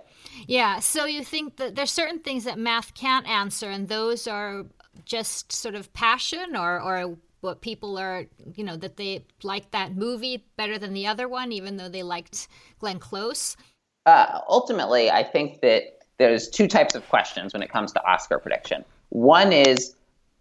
Yeah. 0.48 0.78
So 0.78 1.04
you 1.04 1.22
think 1.24 1.56
that 1.58 1.74
there's 1.74 1.92
certain 1.92 2.20
things 2.20 2.44
that 2.44 2.58
math 2.58 2.94
can't 2.94 3.28
answer, 3.28 3.68
and 3.68 3.86
those 3.86 4.26
are 4.26 4.64
just 5.04 5.52
sort 5.52 5.74
of 5.74 5.92
passion 5.92 6.56
or, 6.56 6.80
or 6.80 7.16
what 7.40 7.60
people 7.60 7.98
are, 7.98 8.24
you 8.56 8.64
know, 8.64 8.76
that 8.76 8.96
they 8.96 9.24
like 9.42 9.70
that 9.72 9.94
movie 9.94 10.44
better 10.56 10.78
than 10.78 10.94
the 10.94 11.06
other 11.06 11.28
one, 11.28 11.52
even 11.52 11.76
though 11.76 11.90
they 11.90 12.02
liked 12.02 12.48
Glenn 12.78 12.98
Close? 12.98 13.56
Uh, 14.06 14.40
ultimately, 14.48 15.10
I 15.10 15.22
think 15.22 15.60
that 15.60 15.82
there's 16.16 16.48
two 16.48 16.66
types 16.66 16.94
of 16.94 17.06
questions 17.10 17.52
when 17.52 17.62
it 17.62 17.70
comes 17.70 17.92
to 17.92 18.04
Oscar 18.06 18.38
prediction. 18.38 18.86
One 19.10 19.52
is 19.52 19.94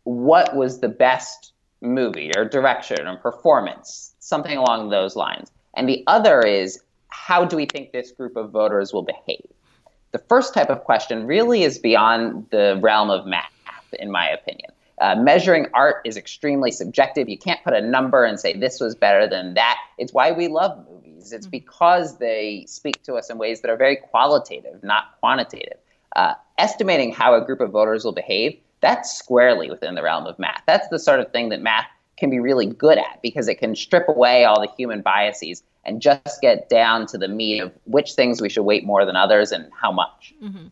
what 0.04 0.56
was 0.56 0.80
the 0.80 0.88
best 0.88 1.52
movie 1.82 2.32
or 2.36 2.46
direction 2.46 3.06
or 3.06 3.18
performance, 3.18 4.16
something 4.20 4.58
along 4.58 4.90
those 4.90 5.18
lines. 5.18 5.52
And 5.76 5.88
the 5.88 6.04
other 6.08 6.42
is 6.42 6.82
how 7.10 7.44
do 7.44 7.58
we 7.58 7.66
think 7.66 7.92
this 7.92 8.12
group 8.12 8.38
of 8.38 8.52
voters 8.52 8.94
will 8.94 9.04
behave? 9.04 9.46
The 10.12 10.20
first 10.20 10.54
type 10.54 10.70
of 10.70 10.84
question 10.84 11.28
really 11.28 11.64
is 11.64 11.78
beyond 11.78 12.48
the 12.52 12.80
realm 12.82 13.10
of 13.10 13.26
math, 13.26 13.52
in 14.00 14.12
my 14.12 14.28
opinion. 14.30 14.72
Uh, 15.00 15.16
measuring 15.16 15.68
art 15.74 15.98
is 16.06 16.18
extremely 16.18 16.72
subjective. 16.72 17.30
You 17.30 17.38
can't 17.38 17.64
put 17.64 17.74
a 17.74 17.82
number 17.82 18.24
and 18.24 18.40
say 18.40 18.58
this 18.58 18.80
was 18.80 18.96
better 18.96 19.28
than 19.28 19.54
that. 19.54 19.78
It's 19.98 20.12
why 20.12 20.32
we 20.32 20.48
love 20.48 20.86
movies. 20.90 21.32
It's 21.32 21.46
mm-hmm. 21.46 21.52
because 21.52 22.18
they 22.18 22.66
speak 22.68 23.04
to 23.04 23.14
us 23.14 23.30
in 23.30 23.38
ways 23.38 23.62
that 23.62 23.70
are 23.70 23.78
very 23.78 23.98
qualitative, 23.98 24.84
not 24.84 25.20
quantitative. 25.20 25.78
Uh, 26.16 26.34
estimating 26.58 27.14
how 27.14 27.36
a 27.36 27.46
group 27.46 27.60
of 27.60 27.70
voters 27.70 28.04
will 28.04 28.14
behave 28.14 28.58
that's 28.82 29.18
squarely 29.18 29.70
within 29.70 29.96
the 29.96 30.04
realm 30.04 30.26
of 30.26 30.38
math. 30.38 30.62
That's 30.68 30.88
the 30.90 31.00
sort 31.00 31.20
of 31.20 31.32
thing 31.32 31.50
that 31.50 31.62
math 31.62 31.88
can 32.18 32.30
be 32.30 32.40
really 32.40 32.66
good 32.66 32.98
at 32.98 33.22
because 33.22 33.48
it 33.48 33.56
can 33.56 33.76
strip 33.76 34.08
away 34.08 34.46
all 34.46 34.60
the 34.62 34.70
human 34.78 35.02
biases 35.02 35.64
and 35.88 36.02
just 36.02 36.42
get 36.42 36.70
down 36.70 37.08
to 37.08 37.18
the 37.18 37.28
meat 37.28 37.62
of 37.62 37.74
which 37.86 38.14
things 38.14 38.42
we 38.42 38.50
should 38.50 38.64
weight 38.64 38.86
more 38.86 39.06
than 39.06 39.16
others 39.16 39.52
and 39.52 39.72
how 39.74 39.92
much. 39.92 40.34
Mm-hmm. 40.44 40.68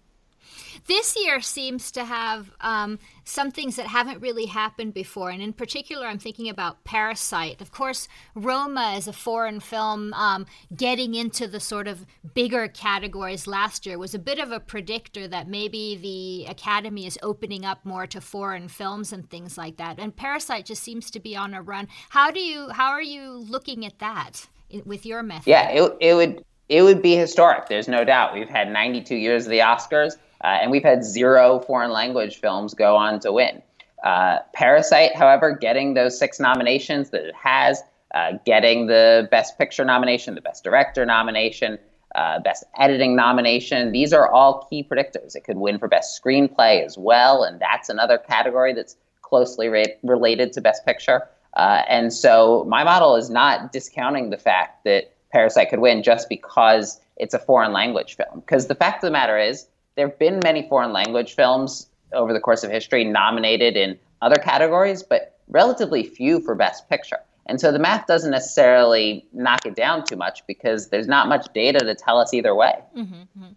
This 0.88 1.16
year 1.20 1.42
seems 1.42 1.92
to 1.94 2.06
have 2.06 2.52
um, 2.62 3.00
some 3.24 3.50
things 3.50 3.76
that 3.78 3.88
haven't 3.88 4.22
really 4.22 4.46
happened 4.46 4.94
before. 4.94 5.32
And 5.32 5.42
in 5.42 5.52
particular, 5.52 6.06
I'm 6.06 6.20
thinking 6.20 6.48
about 6.48 6.84
Parasite. 6.84 7.60
Of 7.60 7.72
course, 7.72 8.08
Roma 8.36 8.94
is 8.96 9.08
a 9.08 9.14
foreign 9.14 9.60
film 9.60 10.14
um, 10.14 10.46
getting 10.76 11.16
into 11.16 11.48
the 11.48 11.60
sort 11.60 11.88
of 11.88 12.06
bigger 12.36 12.68
categories 12.68 13.48
last 13.48 13.88
year 13.88 13.98
was 13.98 14.14
a 14.14 14.20
bit 14.20 14.38
of 14.38 14.52
a 14.52 14.60
predictor 14.60 15.28
that 15.28 15.48
maybe 15.48 15.96
the 15.96 16.52
Academy 16.52 17.08
is 17.08 17.18
opening 17.24 17.66
up 17.66 17.84
more 17.84 18.06
to 18.06 18.22
foreign 18.22 18.68
films 18.68 19.12
and 19.12 19.28
things 19.28 19.58
like 19.58 19.78
that. 19.78 19.98
And 19.98 20.16
Parasite 20.16 20.68
just 20.68 20.84
seems 20.84 21.10
to 21.10 21.20
be 21.20 21.36
on 21.36 21.56
a 21.56 21.64
run. 21.64 21.88
How 22.10 22.30
do 22.30 22.40
you, 22.40 22.70
how 22.70 22.92
are 22.92 23.02
you 23.02 23.32
looking 23.32 23.88
at 23.88 23.98
that 23.98 24.48
with 24.86 25.06
your 25.06 25.24
method? 25.24 25.48
Yeah, 25.48 25.70
it, 25.70 25.98
it 26.00 26.14
would 26.14 26.44
It 26.70 26.82
would 26.82 27.02
be 27.02 27.16
historic. 27.16 27.68
There's 27.68 27.88
no 27.88 28.04
doubt. 28.04 28.34
We've 28.34 28.50
had 28.50 28.72
92 28.72 29.16
years 29.16 29.46
of 29.46 29.52
the 29.52 29.60
Oscars, 29.60 30.14
uh, 30.44 30.48
and 30.62 30.72
we've 30.72 30.84
had 30.84 31.04
zero 31.04 31.60
foreign 31.60 31.92
language 31.92 32.38
films 32.38 32.74
go 32.74 32.96
on 32.96 33.20
to 33.22 33.32
win. 33.32 33.62
Uh, 34.04 34.40
Parasite, 34.54 35.16
however, 35.16 35.52
getting 35.52 35.94
those 35.94 36.18
six 36.18 36.40
nominations 36.40 37.10
that 37.10 37.24
it 37.26 37.36
has, 37.36 37.82
uh, 38.14 38.34
getting 38.46 38.88
the 38.88 39.28
Best 39.32 39.58
Picture 39.58 39.86
nomination, 39.86 40.36
the 40.36 40.42
Best 40.42 40.64
Director 40.64 41.06
nomination, 41.06 41.80
uh, 42.14 42.40
Best 42.40 42.64
Editing 42.80 43.16
nomination, 43.16 43.92
these 43.92 44.14
are 44.14 44.32
all 44.32 44.68
key 44.70 44.84
predictors. 44.84 45.36
It 45.36 45.44
could 45.44 45.58
win 45.58 45.80
for 45.80 45.88
Best 45.88 46.22
Screenplay 46.22 46.86
as 46.86 46.98
well, 46.98 47.44
and 47.44 47.60
that's 47.60 47.90
another 47.90 48.18
category 48.18 48.74
that's 48.74 48.96
closely 49.22 49.68
ra- 49.70 49.84
related 50.04 50.54
to 50.54 50.62
Best 50.62 50.86
Picture. 50.86 51.28
Uh, 51.56 51.84
and 51.88 52.14
so 52.14 52.66
my 52.68 52.84
model 52.84 53.16
is 53.16 53.30
not 53.30 53.72
discounting 53.72 54.30
the 54.30 54.38
fact 54.38 54.84
that 54.84 55.14
Parasite 55.32 55.70
could 55.70 55.80
win 55.80 56.04
just 56.04 56.30
because 56.30 57.00
it's 57.18 57.34
a 57.34 57.40
foreign 57.40 57.72
language 57.72 58.16
film. 58.16 58.42
Because 58.42 58.68
the 58.68 58.76
fact 58.76 59.04
of 59.04 59.08
the 59.08 59.12
matter 59.12 59.38
is, 59.38 59.68
there 59.96 60.08
have 60.08 60.20
been 60.20 60.40
many 60.44 60.68
foreign 60.68 60.92
language 60.92 61.34
films 61.34 61.88
over 62.14 62.34
the 62.34 62.40
course 62.40 62.64
of 62.64 62.72
history 62.72 63.04
nominated 63.04 63.78
in 63.78 63.98
other 64.22 64.36
categories, 64.36 65.04
but 65.04 65.40
relatively 65.48 66.04
few 66.04 66.42
for 66.42 66.56
Best 66.56 66.90
Picture. 66.90 67.20
And 67.46 67.62
so 67.62 67.72
the 67.72 67.80
math 67.80 68.08
doesn't 68.08 68.32
necessarily 68.32 69.26
knock 69.32 69.66
it 69.66 69.76
down 69.76 70.04
too 70.04 70.16
much 70.16 70.46
because 70.48 70.90
there's 70.90 71.08
not 71.08 71.28
much 71.28 71.48
data 71.54 71.80
to 71.80 71.96
tell 71.96 72.18
us 72.18 72.34
either 72.34 72.56
way. 72.56 72.74
Mm-hmm. 72.96 73.14
mm-hmm. 73.14 73.54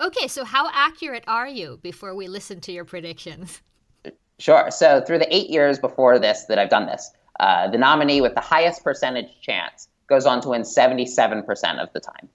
Okay, 0.00 0.26
so 0.26 0.44
how 0.44 0.68
accurate 0.72 1.22
are 1.28 1.46
you 1.46 1.78
before 1.82 2.14
we 2.14 2.26
listen 2.26 2.60
to 2.62 2.72
your 2.72 2.84
predictions? 2.84 3.60
Sure. 4.38 4.70
So 4.70 5.00
through 5.00 5.18
the 5.18 5.32
eight 5.34 5.50
years 5.50 5.78
before 5.78 6.18
this 6.18 6.46
that 6.46 6.58
I've 6.58 6.70
done 6.70 6.86
this, 6.86 7.12
uh, 7.40 7.68
the 7.68 7.78
nominee 7.78 8.20
with 8.20 8.34
the 8.34 8.40
highest 8.40 8.84
percentage 8.84 9.28
chance 9.40 9.88
goes 10.08 10.26
on 10.26 10.40
to 10.42 10.50
win 10.50 10.62
77% 10.62 11.82
of 11.82 11.92
the 11.92 12.00
time. 12.00 12.28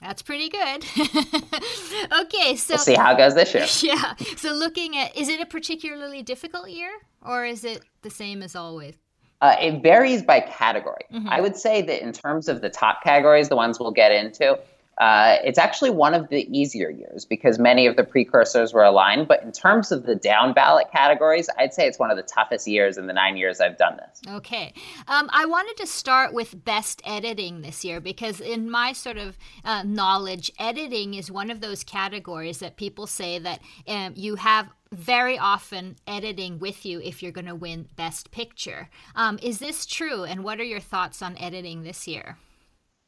That's 0.00 0.22
pretty 0.22 0.48
good. 0.48 0.84
okay, 2.20 2.56
so 2.56 2.74
we'll 2.74 2.78
see 2.78 2.94
how 2.94 3.14
it 3.14 3.18
goes 3.18 3.34
this 3.34 3.54
year. 3.54 3.66
Yeah. 3.94 4.14
So 4.36 4.52
looking 4.52 4.96
at, 4.96 5.16
is 5.16 5.28
it 5.28 5.40
a 5.40 5.46
particularly 5.46 6.22
difficult 6.22 6.68
year, 6.68 6.90
or 7.22 7.44
is 7.44 7.64
it 7.64 7.82
the 8.02 8.10
same 8.10 8.42
as 8.42 8.54
always? 8.54 8.96
Uh, 9.40 9.56
it 9.60 9.82
varies 9.82 10.22
by 10.22 10.40
category. 10.40 11.04
Mm-hmm. 11.12 11.28
I 11.28 11.40
would 11.40 11.56
say 11.56 11.82
that 11.82 12.02
in 12.02 12.12
terms 12.12 12.48
of 12.48 12.60
the 12.60 12.70
top 12.70 13.02
categories, 13.02 13.48
the 13.48 13.56
ones 13.56 13.78
we'll 13.78 13.92
get 13.92 14.12
into, 14.12 14.58
uh, 14.98 15.36
it's 15.44 15.58
actually 15.58 15.90
one 15.90 16.14
of 16.14 16.28
the 16.28 16.46
easier 16.56 16.90
years 16.90 17.24
because 17.24 17.58
many 17.58 17.86
of 17.86 17.96
the 17.96 18.04
precursors 18.04 18.72
were 18.72 18.84
aligned. 18.84 19.26
But 19.26 19.42
in 19.42 19.52
terms 19.52 19.90
of 19.90 20.06
the 20.06 20.14
down 20.14 20.52
ballot 20.52 20.86
categories, 20.92 21.48
I'd 21.58 21.74
say 21.74 21.86
it's 21.86 21.98
one 21.98 22.10
of 22.10 22.16
the 22.16 22.22
toughest 22.22 22.68
years 22.68 22.96
in 22.96 23.06
the 23.06 23.12
nine 23.12 23.36
years 23.36 23.60
I've 23.60 23.76
done 23.76 23.96
this. 23.96 24.20
Okay. 24.36 24.72
Um, 25.08 25.28
I 25.32 25.46
wanted 25.46 25.76
to 25.78 25.86
start 25.86 26.32
with 26.32 26.64
best 26.64 27.02
editing 27.04 27.62
this 27.62 27.84
year 27.84 28.00
because, 28.00 28.40
in 28.40 28.70
my 28.70 28.92
sort 28.92 29.16
of 29.16 29.36
uh, 29.64 29.82
knowledge, 29.82 30.50
editing 30.58 31.14
is 31.14 31.30
one 31.30 31.50
of 31.50 31.60
those 31.60 31.82
categories 31.82 32.58
that 32.58 32.76
people 32.76 33.06
say 33.06 33.38
that 33.38 33.60
um, 33.88 34.12
you 34.16 34.36
have 34.36 34.68
very 34.92 35.36
often 35.36 35.96
editing 36.06 36.58
with 36.58 36.86
you 36.86 37.00
if 37.00 37.22
you're 37.22 37.32
going 37.32 37.46
to 37.46 37.54
win 37.54 37.88
Best 37.96 38.30
Picture. 38.30 38.88
Um, 39.16 39.38
is 39.42 39.58
this 39.58 39.86
true? 39.86 40.22
And 40.24 40.44
what 40.44 40.60
are 40.60 40.64
your 40.64 40.80
thoughts 40.80 41.20
on 41.20 41.36
editing 41.38 41.82
this 41.82 42.06
year? 42.06 42.38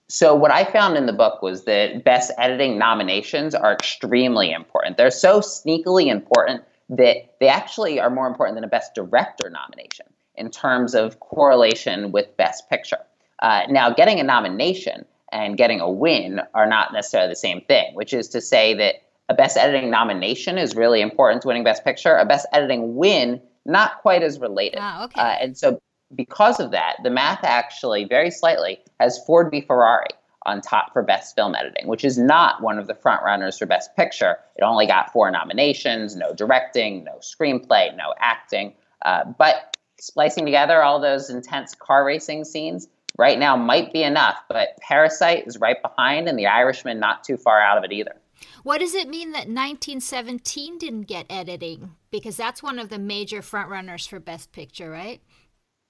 So, 0.08 0.34
what 0.34 0.52
I 0.52 0.64
found 0.64 0.96
in 0.96 1.06
the 1.06 1.12
book 1.12 1.42
was 1.42 1.64
that 1.64 2.04
best 2.04 2.30
editing 2.38 2.78
nominations 2.78 3.54
are 3.54 3.72
extremely 3.72 4.52
important. 4.52 4.96
They're 4.96 5.10
so 5.10 5.40
sneakily 5.40 6.06
important 6.06 6.62
that 6.90 7.34
they 7.40 7.48
actually 7.48 7.98
are 7.98 8.10
more 8.10 8.28
important 8.28 8.56
than 8.56 8.62
a 8.62 8.68
best 8.68 8.94
director 8.94 9.50
nomination 9.50 10.06
in 10.36 10.50
terms 10.50 10.94
of 10.94 11.18
correlation 11.18 12.12
with 12.12 12.36
best 12.36 12.68
picture. 12.70 13.00
Uh, 13.42 13.62
now, 13.68 13.90
getting 13.90 14.20
a 14.20 14.22
nomination 14.22 15.04
and 15.32 15.56
getting 15.56 15.80
a 15.80 15.90
win 15.90 16.40
are 16.54 16.66
not 16.66 16.92
necessarily 16.92 17.30
the 17.30 17.36
same 17.36 17.60
thing, 17.62 17.94
which 17.94 18.12
is 18.12 18.28
to 18.28 18.40
say 18.40 18.74
that 18.74 18.96
a 19.28 19.34
best 19.34 19.56
editing 19.56 19.90
nomination 19.90 20.56
is 20.56 20.76
really 20.76 21.00
important 21.00 21.42
to 21.42 21.48
winning 21.48 21.64
best 21.64 21.84
picture. 21.84 22.16
A 22.16 22.24
best 22.24 22.46
editing 22.52 22.94
win, 22.94 23.40
not 23.64 24.00
quite 24.02 24.22
as 24.22 24.38
related. 24.38 24.78
Ah, 24.80 25.04
okay. 25.04 25.20
Uh, 25.20 25.36
and 25.40 25.58
so 25.58 25.80
because 26.14 26.60
of 26.60 26.70
that, 26.70 26.96
the 27.02 27.10
math 27.10 27.44
actually 27.44 28.04
very 28.04 28.30
slightly 28.30 28.78
has 29.00 29.22
Ford 29.26 29.50
v 29.50 29.60
Ferrari 29.60 30.08
on 30.44 30.60
top 30.60 30.92
for 30.92 31.02
Best 31.02 31.34
Film 31.34 31.54
Editing, 31.54 31.88
which 31.88 32.04
is 32.04 32.16
not 32.16 32.62
one 32.62 32.78
of 32.78 32.86
the 32.86 32.94
front 32.94 33.22
runners 33.24 33.58
for 33.58 33.66
Best 33.66 33.94
Picture. 33.96 34.38
It 34.56 34.62
only 34.62 34.86
got 34.86 35.12
four 35.12 35.30
nominations 35.30 36.14
no 36.14 36.32
directing, 36.32 37.04
no 37.04 37.18
screenplay, 37.20 37.94
no 37.96 38.14
acting. 38.18 38.74
Uh, 39.04 39.24
but 39.38 39.76
splicing 39.98 40.44
together 40.44 40.82
all 40.82 41.00
those 41.00 41.30
intense 41.30 41.74
car 41.74 42.04
racing 42.04 42.44
scenes 42.44 42.88
right 43.18 43.38
now 43.38 43.56
might 43.56 43.92
be 43.92 44.02
enough, 44.02 44.36
but 44.48 44.78
Parasite 44.80 45.46
is 45.46 45.58
right 45.58 45.80
behind, 45.82 46.28
and 46.28 46.38
The 46.38 46.46
Irishman 46.46 47.00
not 47.00 47.24
too 47.24 47.36
far 47.36 47.60
out 47.60 47.78
of 47.78 47.84
it 47.84 47.92
either. 47.92 48.14
What 48.62 48.78
does 48.78 48.94
it 48.94 49.08
mean 49.08 49.30
that 49.30 49.48
1917 49.48 50.78
didn't 50.78 51.02
get 51.02 51.26
editing? 51.30 51.96
Because 52.10 52.36
that's 52.36 52.62
one 52.62 52.78
of 52.78 52.90
the 52.90 52.98
major 52.98 53.40
frontrunners 53.40 54.06
for 54.06 54.20
Best 54.20 54.52
Picture, 54.52 54.90
right? 54.90 55.22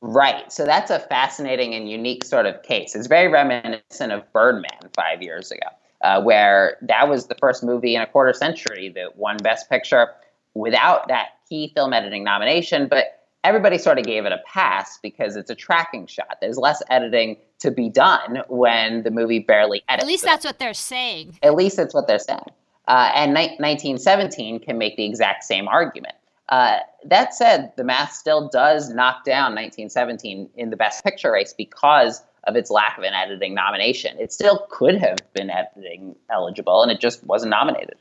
Right. 0.06 0.52
So 0.52 0.64
that's 0.64 0.90
a 0.92 1.00
fascinating 1.00 1.74
and 1.74 1.90
unique 1.90 2.24
sort 2.24 2.46
of 2.46 2.62
case. 2.62 2.94
It's 2.94 3.08
very 3.08 3.26
reminiscent 3.26 4.12
of 4.12 4.32
Birdman 4.32 4.90
five 4.94 5.20
years 5.20 5.50
ago, 5.50 5.66
uh, 6.02 6.22
where 6.22 6.76
that 6.82 7.08
was 7.08 7.26
the 7.26 7.34
first 7.34 7.64
movie 7.64 7.96
in 7.96 8.02
a 8.02 8.06
quarter 8.06 8.32
century 8.32 8.88
that 8.94 9.16
won 9.16 9.36
Best 9.38 9.68
Picture 9.68 10.08
without 10.54 11.08
that 11.08 11.30
key 11.48 11.72
film 11.74 11.92
editing 11.92 12.22
nomination, 12.22 12.86
but 12.86 13.26
everybody 13.42 13.78
sort 13.78 13.98
of 13.98 14.04
gave 14.04 14.24
it 14.26 14.32
a 14.32 14.38
pass 14.46 14.96
because 15.02 15.34
it's 15.34 15.50
a 15.50 15.56
tracking 15.56 16.06
shot. 16.06 16.38
There's 16.40 16.56
less 16.56 16.82
editing 16.88 17.36
to 17.58 17.72
be 17.72 17.88
done 17.88 18.42
when 18.48 19.02
the 19.02 19.10
movie 19.10 19.40
barely 19.40 19.82
edits. 19.88 20.04
At 20.04 20.06
least 20.06 20.24
that's 20.24 20.44
what 20.44 20.60
they're 20.60 20.72
saying. 20.72 21.36
At 21.42 21.56
least 21.56 21.76
that's 21.76 21.94
what 21.94 22.06
they're 22.06 22.20
saying. 22.20 22.50
Uh, 22.86 23.10
and 23.12 23.34
ni- 23.34 23.56
1917 23.58 24.60
can 24.60 24.78
make 24.78 24.96
the 24.96 25.04
exact 25.04 25.42
same 25.42 25.66
argument. 25.66 26.14
Uh, 26.48 26.78
that 27.04 27.34
said, 27.34 27.72
the 27.76 27.84
math 27.84 28.12
still 28.12 28.48
does 28.48 28.90
knock 28.90 29.24
down 29.24 29.54
1917 29.54 30.48
in 30.56 30.70
the 30.70 30.76
Best 30.76 31.02
Picture 31.04 31.32
race 31.32 31.52
because 31.56 32.22
of 32.44 32.54
its 32.54 32.70
lack 32.70 32.96
of 32.96 33.04
an 33.04 33.14
editing 33.14 33.54
nomination. 33.54 34.16
It 34.18 34.32
still 34.32 34.66
could 34.70 34.96
have 34.96 35.18
been 35.32 35.50
editing 35.50 36.14
eligible, 36.30 36.82
and 36.82 36.92
it 36.92 37.00
just 37.00 37.24
wasn't 37.24 37.50
nominated. 37.50 37.96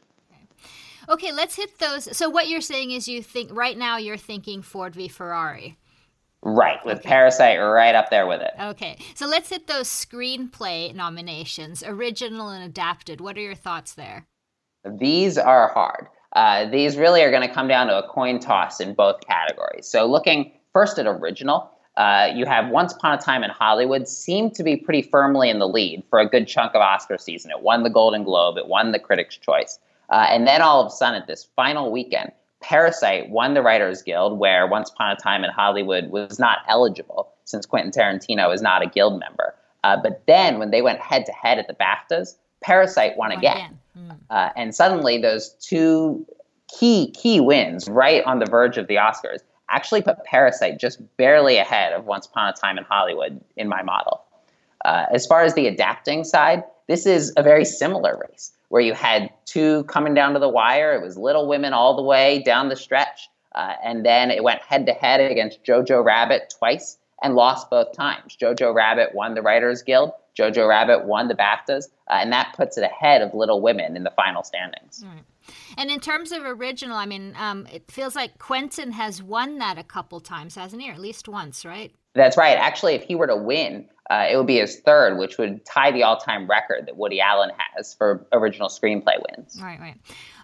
Okay, 1.09 1.31
let's 1.31 1.55
hit 1.55 1.79
those. 1.79 2.15
So, 2.15 2.29
what 2.29 2.47
you're 2.47 2.61
saying 2.61 2.91
is 2.91 3.07
you 3.07 3.21
think 3.21 3.51
right 3.53 3.77
now 3.77 3.97
you're 3.97 4.17
thinking 4.17 4.61
Ford 4.61 4.95
v 4.95 5.07
Ferrari. 5.07 5.77
Right, 6.41 6.83
with 6.85 6.99
okay. 6.99 7.09
Parasite 7.09 7.59
right 7.59 7.95
up 7.95 8.11
there 8.11 8.27
with 8.27 8.41
it. 8.41 8.51
Okay, 8.59 8.99
so 9.15 9.25
let's 9.25 9.49
hit 9.49 9.65
those 9.65 9.87
screenplay 9.87 10.93
nominations, 10.93 11.83
original 11.83 12.49
and 12.49 12.63
adapted. 12.63 13.19
What 13.19 13.35
are 13.37 13.41
your 13.41 13.55
thoughts 13.55 13.95
there? 13.95 14.27
These 14.83 15.39
are 15.39 15.69
hard. 15.69 16.07
Uh, 16.35 16.69
these 16.69 16.97
really 16.97 17.23
are 17.23 17.31
going 17.31 17.47
to 17.47 17.53
come 17.53 17.67
down 17.67 17.87
to 17.87 17.97
a 17.97 18.07
coin 18.07 18.39
toss 18.39 18.79
in 18.79 18.93
both 18.93 19.21
categories. 19.25 19.87
So, 19.87 20.05
looking 20.05 20.51
first 20.73 20.99
at 20.99 21.07
original, 21.07 21.71
uh, 21.97 22.29
you 22.35 22.45
have 22.45 22.69
Once 22.69 22.93
Upon 22.93 23.17
a 23.17 23.21
Time 23.21 23.43
in 23.43 23.49
Hollywood 23.49 24.07
seemed 24.07 24.53
to 24.55 24.63
be 24.63 24.75
pretty 24.75 25.01
firmly 25.01 25.49
in 25.49 25.59
the 25.59 25.67
lead 25.67 26.03
for 26.09 26.19
a 26.19 26.27
good 26.27 26.47
chunk 26.47 26.75
of 26.75 26.81
Oscar 26.81 27.17
season. 27.17 27.51
It 27.51 27.61
won 27.61 27.83
the 27.83 27.89
Golden 27.89 28.25
Globe, 28.25 28.57
it 28.57 28.67
won 28.67 28.91
the 28.91 28.99
Critics' 28.99 29.37
Choice. 29.37 29.79
Uh, 30.09 30.27
and 30.29 30.45
then 30.45 30.61
all 30.61 30.81
of 30.81 30.87
a 30.87 30.89
sudden, 30.91 31.21
at 31.21 31.27
this 31.27 31.47
final 31.55 31.91
weekend, 31.91 32.31
Parasite 32.61 33.29
won 33.29 33.53
the 33.53 33.61
Writers 33.61 34.01
Guild, 34.01 34.37
where 34.37 34.67
Once 34.67 34.89
Upon 34.89 35.11
a 35.11 35.15
Time 35.15 35.43
in 35.43 35.51
Hollywood 35.51 36.09
was 36.09 36.37
not 36.37 36.59
eligible 36.67 37.31
since 37.45 37.65
Quentin 37.65 37.91
Tarantino 37.91 38.53
is 38.53 38.61
not 38.61 38.83
a 38.83 38.89
guild 38.89 39.19
member. 39.19 39.55
Uh, 39.83 39.95
but 40.01 40.23
then 40.27 40.59
when 40.59 40.71
they 40.71 40.81
went 40.81 40.99
head 40.99 41.25
to 41.27 41.31
head 41.31 41.59
at 41.59 41.67
the 41.67 41.75
BAFTAs, 41.75 42.35
Parasite 42.61 43.17
won 43.17 43.31
again. 43.31 43.55
again. 43.55 43.79
Mm. 43.97 44.17
Uh, 44.29 44.49
and 44.55 44.75
suddenly, 44.75 45.17
those 45.17 45.55
two 45.61 46.25
key, 46.67 47.11
key 47.11 47.39
wins 47.39 47.87
right 47.89 48.23
on 48.25 48.39
the 48.39 48.45
verge 48.45 48.77
of 48.77 48.87
the 48.87 48.95
Oscars 48.95 49.39
actually 49.69 50.01
put 50.01 50.23
Parasite 50.23 50.79
just 50.79 50.99
barely 51.17 51.57
ahead 51.57 51.93
of 51.93 52.05
Once 52.05 52.27
Upon 52.27 52.49
a 52.49 52.53
Time 52.53 52.77
in 52.77 52.83
Hollywood 52.83 53.41
in 53.57 53.67
my 53.67 53.81
model. 53.81 54.23
Uh, 54.83 55.05
as 55.11 55.25
far 55.25 55.41
as 55.41 55.55
the 55.55 55.67
adapting 55.67 56.23
side, 56.23 56.63
this 56.87 57.05
is 57.05 57.33
a 57.37 57.43
very 57.43 57.65
similar 57.65 58.21
race 58.29 58.51
where 58.69 58.81
you 58.81 58.93
had 58.93 59.31
two 59.45 59.83
coming 59.85 60.13
down 60.13 60.33
to 60.33 60.39
the 60.39 60.49
wire. 60.49 60.93
It 60.93 61.01
was 61.01 61.17
Little 61.17 61.47
Women 61.47 61.73
all 61.73 61.95
the 61.95 62.03
way 62.03 62.43
down 62.43 62.69
the 62.69 62.75
stretch. 62.75 63.29
Uh, 63.55 63.73
and 63.83 64.05
then 64.05 64.31
it 64.31 64.43
went 64.43 64.61
head 64.61 64.85
to 64.85 64.91
head 64.91 65.19
against 65.31 65.63
Jojo 65.63 66.03
Rabbit 66.03 66.53
twice 66.59 66.97
and 67.23 67.35
lost 67.35 67.69
both 67.69 67.93
times. 67.93 68.35
Jojo 68.39 68.75
Rabbit 68.75 69.15
won 69.15 69.33
the 69.33 69.41
Writers 69.41 69.81
Guild. 69.81 70.11
Jojo 70.37 70.67
Rabbit 70.67 71.05
won 71.05 71.27
the 71.27 71.35
BAFTAs, 71.35 71.85
uh, 72.09 72.13
and 72.13 72.31
that 72.31 72.53
puts 72.55 72.77
it 72.77 72.83
ahead 72.83 73.21
of 73.21 73.33
Little 73.33 73.61
Women 73.61 73.95
in 73.95 74.03
the 74.03 74.11
final 74.11 74.43
standings. 74.43 75.03
And 75.77 75.91
in 75.91 75.99
terms 75.99 76.31
of 76.31 76.43
original, 76.43 76.97
I 76.97 77.05
mean, 77.05 77.35
um, 77.37 77.67
it 77.71 77.89
feels 77.91 78.15
like 78.15 78.39
Quentin 78.39 78.91
has 78.93 79.21
won 79.21 79.59
that 79.59 79.77
a 79.77 79.83
couple 79.83 80.19
times, 80.19 80.55
hasn't 80.55 80.81
he? 80.81 80.89
Or 80.89 80.93
at 80.93 80.99
least 80.99 81.27
once, 81.27 81.63
right? 81.65 81.93
That's 82.15 82.38
right. 82.38 82.57
Actually, 82.57 82.95
if 82.95 83.03
he 83.03 83.13
were 83.13 83.27
to 83.27 83.36
win, 83.36 83.88
uh, 84.10 84.27
it 84.29 84.38
would 84.38 84.48
be 84.48 84.57
his 84.57 84.79
third, 84.81 85.17
which 85.17 85.38
would 85.38 85.65
tie 85.65 85.91
the 85.91 86.03
all-time 86.03 86.48
record 86.48 86.86
that 86.86 86.95
Woody 86.95 87.19
Allen 87.19 87.51
has 87.75 87.93
for 87.93 88.25
original 88.31 88.69
screenplay 88.69 89.15
wins. 89.29 89.60
Right, 89.62 89.79
right. 89.79 89.95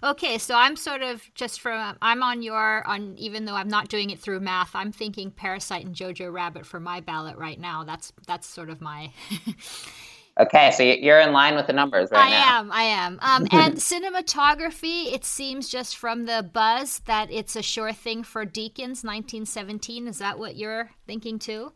Okay, 0.02 0.36
so 0.36 0.54
I'm 0.56 0.74
sort 0.74 1.02
of 1.02 1.22
just 1.34 1.60
from 1.60 1.96
I'm 2.02 2.22
on 2.22 2.42
your 2.42 2.86
on 2.86 3.14
even 3.16 3.44
though 3.44 3.54
I'm 3.54 3.68
not 3.68 3.88
doing 3.88 4.10
it 4.10 4.18
through 4.18 4.40
math, 4.40 4.74
I'm 4.74 4.90
thinking 4.90 5.30
Parasite 5.30 5.86
and 5.86 5.94
Jojo 5.94 6.32
Rabbit 6.32 6.66
for 6.66 6.80
my 6.80 7.00
ballot 7.00 7.36
right 7.36 7.58
now. 7.58 7.84
That's 7.84 8.12
that's 8.26 8.48
sort 8.48 8.68
of 8.68 8.80
my 8.80 9.12
Okay, 10.40 10.70
so 10.70 10.82
you're 10.82 11.20
in 11.20 11.32
line 11.32 11.56
with 11.56 11.66
the 11.66 11.74
numbers 11.74 12.10
right 12.10 12.26
I 12.26 12.30
now. 12.30 12.36
I 12.36 12.58
am, 12.58 12.72
I 12.72 12.82
am. 12.82 13.18
Um, 13.20 13.48
and 13.52 13.76
cinematography, 13.76 15.12
it 15.12 15.24
seems 15.24 15.68
just 15.68 15.96
from 15.96 16.24
the 16.24 16.48
buzz 16.52 17.00
that 17.00 17.30
it's 17.30 17.54
a 17.54 17.62
sure 17.62 17.92
thing 17.92 18.24
for 18.24 18.46
Deakins 18.46 19.04
1917. 19.04 20.08
Is 20.08 20.18
that 20.18 20.38
what 20.38 20.56
you're 20.56 20.90
thinking 21.06 21.38
too? 21.38 21.72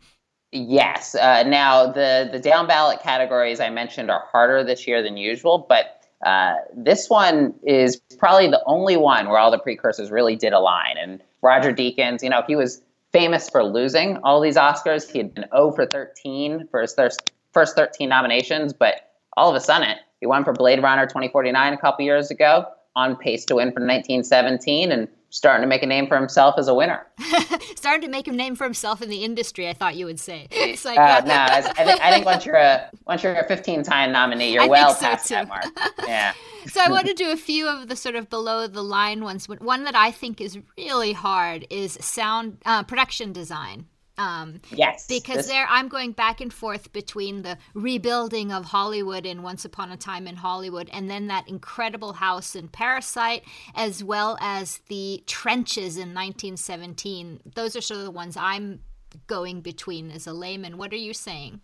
Yes. 0.52 1.14
Uh, 1.14 1.42
now, 1.42 1.86
the, 1.86 2.30
the 2.32 2.38
down 2.38 2.66
ballot 2.66 3.00
categories 3.02 3.60
I 3.60 3.68
mentioned 3.68 4.10
are 4.10 4.24
harder 4.32 4.64
this 4.64 4.86
year 4.86 5.02
than 5.02 5.16
usual, 5.18 5.66
but 5.68 6.02
uh, 6.24 6.54
this 6.74 7.10
one 7.10 7.54
is 7.62 8.00
probably 8.18 8.48
the 8.48 8.62
only 8.64 8.96
one 8.96 9.28
where 9.28 9.38
all 9.38 9.50
the 9.50 9.58
precursors 9.58 10.10
really 10.10 10.36
did 10.36 10.52
align. 10.54 10.96
And 10.96 11.22
Roger 11.42 11.74
Deakins, 11.74 12.22
you 12.22 12.30
know, 12.30 12.42
he 12.46 12.56
was 12.56 12.80
famous 13.12 13.50
for 13.50 13.64
losing 13.64 14.16
all 14.18 14.40
these 14.40 14.56
Oscars. 14.56 15.10
He 15.10 15.18
had 15.18 15.34
been 15.34 15.44
0 15.54 15.72
for 15.72 15.86
13 15.86 16.68
for 16.70 16.80
his 16.80 16.94
first, 16.94 17.32
first 17.56 17.74
13 17.74 18.06
nominations, 18.06 18.74
but 18.74 19.12
all 19.34 19.48
of 19.48 19.56
a 19.56 19.60
sudden, 19.60 19.96
he 20.20 20.26
won 20.26 20.44
for 20.44 20.52
Blade 20.52 20.82
Runner 20.82 21.06
2049 21.06 21.72
a 21.72 21.78
couple 21.78 22.04
years 22.04 22.30
ago, 22.30 22.66
on 22.94 23.16
pace 23.16 23.46
to 23.46 23.54
win 23.54 23.68
for 23.68 23.80
1917, 23.80 24.92
and 24.92 25.08
starting 25.30 25.62
to 25.62 25.66
make 25.66 25.82
a 25.82 25.86
name 25.86 26.06
for 26.06 26.18
himself 26.18 26.56
as 26.58 26.68
a 26.68 26.74
winner. 26.74 27.06
starting 27.76 28.02
to 28.02 28.08
make 28.08 28.28
a 28.28 28.32
name 28.32 28.56
for 28.56 28.64
himself 28.64 29.00
in 29.00 29.08
the 29.08 29.24
industry. 29.24 29.68
I 29.68 29.72
thought 29.72 29.96
you 29.96 30.04
would 30.04 30.20
say. 30.20 30.48
It's 30.66 30.84
like, 30.84 30.98
uh, 30.98 31.22
no, 31.24 31.34
I 31.34 31.60
think, 31.62 32.00
I 32.02 32.10
think 32.10 32.26
once 32.26 32.44
you're 32.44 32.56
a 32.56 32.90
once 33.06 33.22
you're 33.22 33.34
a 33.34 33.48
15 33.48 33.82
time 33.82 34.12
nominee, 34.12 34.52
you're 34.52 34.64
I 34.64 34.66
well 34.66 34.94
so 34.94 35.06
past 35.06 35.28
too. 35.28 35.34
that 35.34 35.48
mark. 35.48 35.64
Yeah. 36.06 36.34
so 36.66 36.80
I 36.84 36.90
want 36.90 37.06
to 37.06 37.14
do 37.14 37.30
a 37.30 37.36
few 37.36 37.66
of 37.66 37.88
the 37.88 37.96
sort 37.96 38.16
of 38.16 38.28
below 38.28 38.66
the 38.66 38.82
line 38.82 39.24
ones. 39.24 39.46
But 39.46 39.62
one 39.62 39.84
that 39.84 39.94
I 39.94 40.10
think 40.10 40.42
is 40.42 40.58
really 40.76 41.14
hard 41.14 41.66
is 41.70 41.96
sound 42.00 42.58
uh, 42.66 42.82
production 42.82 43.32
design. 43.32 43.86
Um, 44.18 44.60
yes. 44.70 45.06
Because 45.06 45.36
this... 45.36 45.48
there, 45.48 45.66
I'm 45.68 45.88
going 45.88 46.12
back 46.12 46.40
and 46.40 46.52
forth 46.52 46.92
between 46.92 47.42
the 47.42 47.58
rebuilding 47.74 48.52
of 48.52 48.66
Hollywood 48.66 49.26
in 49.26 49.42
Once 49.42 49.64
Upon 49.64 49.90
a 49.92 49.96
Time 49.96 50.26
in 50.26 50.36
Hollywood, 50.36 50.88
and 50.92 51.10
then 51.10 51.26
that 51.26 51.48
incredible 51.48 52.14
house 52.14 52.54
in 52.54 52.68
Parasite, 52.68 53.42
as 53.74 54.02
well 54.02 54.38
as 54.40 54.80
the 54.88 55.22
trenches 55.26 55.96
in 55.96 56.14
1917. 56.14 57.40
Those 57.54 57.76
are 57.76 57.80
sort 57.80 57.98
of 57.98 58.04
the 58.04 58.10
ones 58.10 58.36
I'm 58.36 58.80
going 59.26 59.60
between 59.60 60.10
as 60.10 60.26
a 60.26 60.32
layman. 60.32 60.78
What 60.78 60.92
are 60.92 60.96
you 60.96 61.14
saying? 61.14 61.60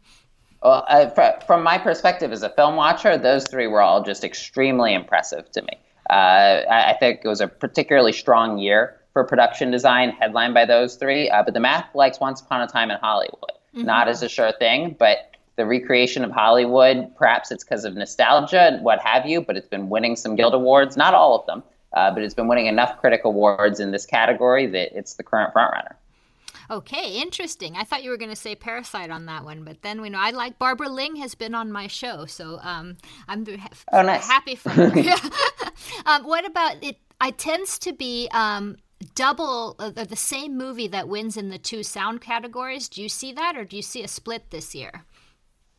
Well, 0.62 0.85
uh, 0.88 1.40
from 1.47 1.62
my 1.62 1.78
perspective 1.78 2.32
as 2.32 2.42
a 2.42 2.50
film 2.50 2.76
watcher, 2.76 3.18
those 3.18 3.44
three 3.49 3.66
were 3.66 3.80
all 3.80 4.02
just 4.02 4.23
extremely 4.23 4.94
impressive 4.94 5.50
to 5.52 5.62
me. 5.62 5.78
Uh, 6.09 6.62
I 6.71 6.97
think 7.00 7.21
it 7.25 7.28
was 7.28 7.40
a 7.40 7.49
particularly 7.49 8.12
strong 8.12 8.59
year 8.59 9.01
for 9.12 9.25
production 9.25 9.71
design, 9.71 10.11
headlined 10.11 10.54
by 10.54 10.64
those 10.64 10.97
three. 10.97 11.28
Uh, 11.31 11.42
but 11.42 11.54
the 11.54 11.61
math 11.61 11.95
likes 11.95 12.21
Once 12.21 12.40
Upon 12.40 12.62
a 12.62 12.66
Time 12.66 12.90
in 12.90 12.99
Hollywood. 12.99 13.52
Mm-hmm. 13.75 13.85
Not 13.85 14.09
as 14.09 14.23
a 14.23 14.28
sure 14.28 14.52
thing, 14.52 14.97
but 14.99 15.33
the 15.57 15.66
recreation 15.66 16.25
of 16.25 16.31
Hollywood, 16.31 17.14
perhaps 17.16 17.50
it's 17.50 17.64
because 17.64 17.85
of 17.85 17.95
nostalgia 17.95 18.62
and 18.62 18.85
what 18.85 19.00
have 19.00 19.26
you, 19.26 19.42
but 19.42 19.57
it's 19.57 19.69
been 19.69 19.88
winning 19.88 20.16
some 20.16 20.35
Guild 20.35 20.54
Awards, 20.54 20.97
not 20.97 21.14
all 21.14 21.38
of 21.38 21.47
them, 21.47 21.62
uh, 21.92 22.11
but 22.12 22.23
it's 22.23 22.35
been 22.35 22.49
winning 22.49 22.66
enough 22.66 22.99
critic 23.00 23.23
awards 23.25 23.81
in 23.81 23.90
this 23.90 24.07
category 24.07 24.66
that 24.66 24.97
it's 24.97 25.14
the 25.14 25.23
current 25.23 25.52
frontrunner. 25.52 25.95
Okay, 26.71 27.21
interesting. 27.21 27.76
I 27.76 27.85
thought 27.85 28.02
you 28.02 28.09
were 28.09 28.16
going 28.16 28.31
to 28.31 28.37
say 28.37 28.54
Parasite 28.54 29.11
on 29.11 29.26
that 29.26 29.45
one, 29.45 29.62
but 29.62 29.83
then 29.83 30.00
we 30.00 30.09
know 30.09 30.19
I 30.19 30.31
like 30.31 30.59
Barbara 30.59 30.88
Ling 30.88 31.16
has 31.16 31.35
been 31.35 31.54
on 31.54 31.71
my 31.71 31.87
show, 31.87 32.25
so 32.25 32.59
um, 32.62 32.97
I'm 33.28 33.45
oh, 33.92 34.02
nice. 34.02 34.26
happy 34.26 34.54
for 34.54 34.71
her. 34.71 34.90
um, 36.07 36.25
what 36.25 36.47
about 36.47 36.83
it? 36.83 36.97
It 37.23 37.38
tends 37.38 37.78
to 37.81 37.92
be 37.92 38.28
um, 38.33 38.76
double 39.02 39.76
uh, 39.78 39.90
the 39.90 40.16
same 40.16 40.56
movie 40.56 40.88
that 40.88 41.09
wins 41.09 41.37
in 41.37 41.49
the 41.49 41.59
two 41.59 41.82
sound 41.82 42.21
categories. 42.21 42.88
Do 42.88 43.02
you 43.02 43.09
see 43.09 43.32
that, 43.32 43.56
or 43.56 43.64
do 43.64 43.76
you 43.76 43.82
see 43.82 44.02
a 44.02 44.08
split 44.08 44.50
this 44.50 44.75
year? 44.75 45.04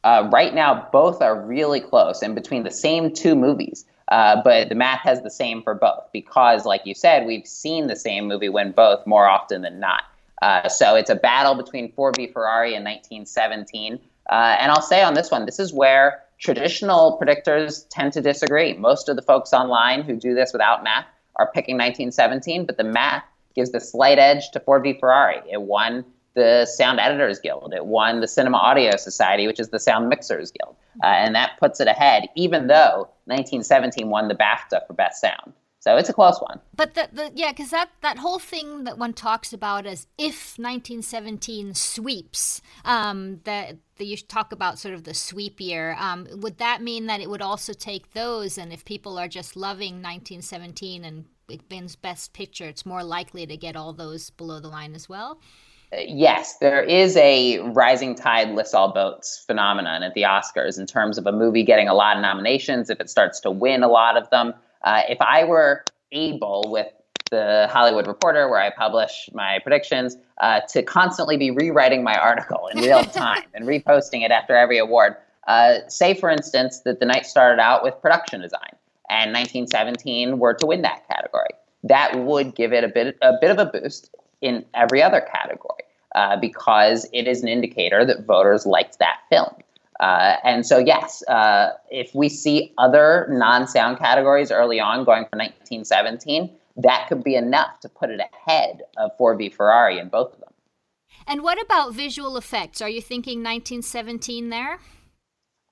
Uh, 0.03 0.29
right 0.31 0.53
now, 0.53 0.88
both 0.91 1.21
are 1.21 1.39
really 1.39 1.79
close 1.79 2.21
and 2.21 2.36
between 2.36 2.63
the 2.63 2.71
same 2.71 3.13
two 3.13 3.36
movies. 3.36 3.86
Uh, 4.09 4.41
but 4.43 4.69
the 4.69 4.75
math 4.75 4.99
has 4.99 5.21
the 5.21 5.29
same 5.29 5.63
for 5.63 5.73
both 5.73 6.03
because, 6.12 6.65
like 6.65 6.86
you 6.86 6.93
said, 6.93 7.25
we've 7.25 7.47
seen 7.47 7.88
the 7.88 7.95
same 7.95 8.27
movie 8.27 8.49
win 8.49 8.71
both 8.71 9.05
more 9.07 9.27
often 9.27 9.62
than 9.62 9.79
not. 9.79 10.03
Uh, 10.41 10.67
so 10.67 10.95
it's 10.95 11.09
a 11.09 11.15
battle 11.15 11.55
between 11.55 11.91
Ford 11.93 12.15
v 12.17 12.27
Ferrari 12.27 12.75
and 12.75 12.83
1917. 12.83 13.99
Uh, 14.29 14.57
and 14.59 14.71
I'll 14.71 14.81
say 14.81 15.01
on 15.01 15.13
this 15.13 15.31
one, 15.31 15.45
this 15.45 15.59
is 15.59 15.73
where 15.73 16.21
traditional 16.38 17.17
predictors 17.17 17.86
tend 17.89 18.12
to 18.13 18.21
disagree. 18.21 18.73
Most 18.73 19.07
of 19.07 19.15
the 19.15 19.21
folks 19.21 19.53
online 19.53 20.01
who 20.01 20.17
do 20.17 20.36
this 20.36 20.51
without 20.51 20.83
math 20.83 21.05
are 21.38 21.52
picking 21.54 21.76
1917, 21.76 22.65
but 22.65 22.78
the 22.78 22.84
math 22.84 23.24
gives 23.56 23.72
the 23.72 23.80
slight 23.80 24.19
edge 24.19 24.52
to 24.52 24.60
Ford 24.60 24.84
v 24.84 24.98
Ferrari. 25.00 25.41
It 25.50 25.62
won 25.62 26.06
the 26.36 26.65
Sound 26.65 27.00
Editors 27.00 27.39
Guild. 27.39 27.74
It 27.76 27.86
won 27.86 28.19
the 28.19 28.28
Cinema 28.28 28.58
Audio 28.58 28.96
Society, 28.98 29.48
which 29.48 29.60
is 29.60 29.69
the 29.69 29.80
Sound 29.80 30.10
Mixers 30.10 30.52
Guild. 30.52 30.76
Uh, 31.04 31.08
and 31.08 31.36
that 31.36 31.60
puts 31.60 31.80
it 31.80 31.88
ahead, 31.88 32.28
even 32.36 32.67
though 32.67 33.10
1917 33.26 34.10
won 34.10 34.28
the 34.28 34.36
BAFTA 34.36 34.86
for 34.88 34.93
Best 34.93 35.22
Sound. 35.22 35.54
So 35.80 35.98
it's 35.98 36.08
a 36.08 36.13
close 36.13 36.39
one. 36.39 36.62
But 36.74 36.93
the, 36.93 37.10
the 37.12 37.32
yeah, 37.36 37.52
because 37.52 37.69
that, 37.72 37.89
that 38.02 38.17
whole 38.17 38.39
thing 38.39 38.86
that 38.86 38.98
one 38.98 39.12
talks 39.12 39.52
about 39.52 39.86
as 39.86 40.08
if 40.17 40.58
1917 40.58 41.74
sweeps, 41.74 42.62
um, 42.86 43.41
that, 43.43 43.76
that 43.97 44.06
you 44.06 44.17
talk 44.17 44.51
about 44.51 44.79
sort 44.79 44.93
of 44.93 45.03
the 45.03 45.13
sweep 45.13 45.62
year, 45.62 45.95
um, 45.99 46.27
would 46.32 46.58
that 46.58 46.82
mean 46.82 47.08
that 47.08 47.21
it 47.21 47.29
would 47.29 47.41
also 47.41 47.73
take 47.73 48.13
those? 48.13 48.58
And 48.58 48.73
if 48.73 48.86
people 48.86 49.17
are 49.17 49.27
just 49.27 49.56
loving 49.56 50.01
1917 50.01 51.06
and 51.06 51.25
it 51.49 51.62
wins 51.69 51.95
Best 51.95 52.34
Picture, 52.34 52.65
it's 52.65 52.86
more 52.86 53.03
likely 53.03 53.45
to 53.45 53.58
get 53.58 53.75
all 53.75 53.93
those 53.93 54.29
below 54.32 54.60
the 54.60 54.67
line 54.67 54.95
as 54.95 55.08
well? 55.08 55.39
Uh, 55.93 55.97
yes, 56.08 56.58
there 56.58 56.82
is 56.82 57.15
a 57.17 57.60
rising 57.60 58.15
tide 58.15 58.49
lifts 58.49 58.73
all 58.73 58.93
boats 58.93 59.43
phenomenon 59.45 60.01
at 60.01 60.13
the 60.13 60.23
Oscars 60.23 60.79
in 60.79 60.88
terms 60.88 61.17
of 61.17 61.27
a 61.27 61.32
movie 61.32 61.63
getting 61.63 61.88
a 61.88 61.93
lot 61.93 62.15
of 62.15 62.21
nominations. 62.21 62.89
If 62.89 62.99
it 62.99 63.10
starts 63.10 63.39
to 63.41 63.51
win 63.51 63.84
a 63.84 63.88
lot 63.88 64.17
of 64.17 64.29
them, 64.29 64.53
uh, 64.84 65.01
if 65.08 65.21
I 65.21 65.43
were 65.43 65.84
able 66.12 66.65
with 66.69 66.88
the 67.34 67.67
Hollywood 67.72 68.06
Reporter, 68.06 68.48
where 68.48 68.62
I 68.62 68.69
publish 68.69 69.28
my 69.34 69.60
predictions, 69.63 70.15
uh, 70.39 70.62
to 70.69 70.84
constantly 70.84 71.36
be 71.36 71.50
rewriting 71.50 72.04
my 72.04 72.15
article 72.15 72.67
in 72.67 72.82
real 72.82 73.04
time 73.24 73.43
and 73.56 73.65
reposting 73.65 74.24
it 74.24 74.32
after 74.32 74.56
every 74.56 74.78
award. 74.78 75.15
Uh, 75.48 75.80
say, 75.88 76.13
for 76.13 76.30
instance, 76.30 76.82
that 76.82 77.00
the 77.00 77.06
night 77.06 77.26
started 77.26 77.60
out 77.60 77.84
with 77.84 78.00
production 78.02 78.39
design, 78.39 78.76
and 79.10 79.34
1917 79.34 80.38
were 80.38 80.54
to 80.54 80.67
win 80.67 80.84
that 80.84 81.08
category. 81.08 81.50
That 81.84 82.19
would 82.19 82.56
give 82.56 82.72
it 82.72 82.84
a 82.84 82.88
bit, 82.88 83.17
a 83.22 83.34
bit 83.41 83.50
of 83.50 83.58
a 83.58 83.65
boost 83.65 84.15
in 84.41 84.63
every 84.74 85.02
other 85.02 85.19
category 85.19 85.84
uh, 86.15 86.38
because 86.38 87.10
it 87.12 87.28
is 87.28 87.41
an 87.41 87.50
indicator 87.50 88.06
that 88.06 88.26
voters 88.26 88.65
liked 88.65 89.00
that 89.00 89.17
film. 89.30 89.54
Uh, 90.00 90.36
and 90.43 90.65
so, 90.65 90.78
yes, 90.78 91.24
uh, 91.28 91.72
if 91.89 92.13
we 92.13 92.30
see 92.30 92.74
other 92.78 93.28
non 93.30 93.67
sound 93.67 93.98
categories 93.98 94.52
early 94.52 94.80
on 94.80 95.04
going 95.04 95.24
for 95.24 95.38
1917, 95.38 96.50
that 96.77 97.07
could 97.07 97.23
be 97.23 97.36
enough 97.36 97.79
to 97.81 97.89
put 97.89 98.09
it 98.09 98.19
ahead 98.19 98.81
of 98.97 99.12
Ford 99.17 99.38
v 99.38 99.49
Ferrari 99.49 99.99
in 99.99 100.09
both 100.09 100.33
of 100.33 100.39
them. 100.39 100.53
And 101.27 101.43
what 101.43 101.62
about 101.62 101.93
visual 101.93 102.38
effects? 102.38 102.81
Are 102.81 102.89
you 102.89 103.01
thinking 103.01 103.39
1917 103.39 104.49
there? 104.49 104.79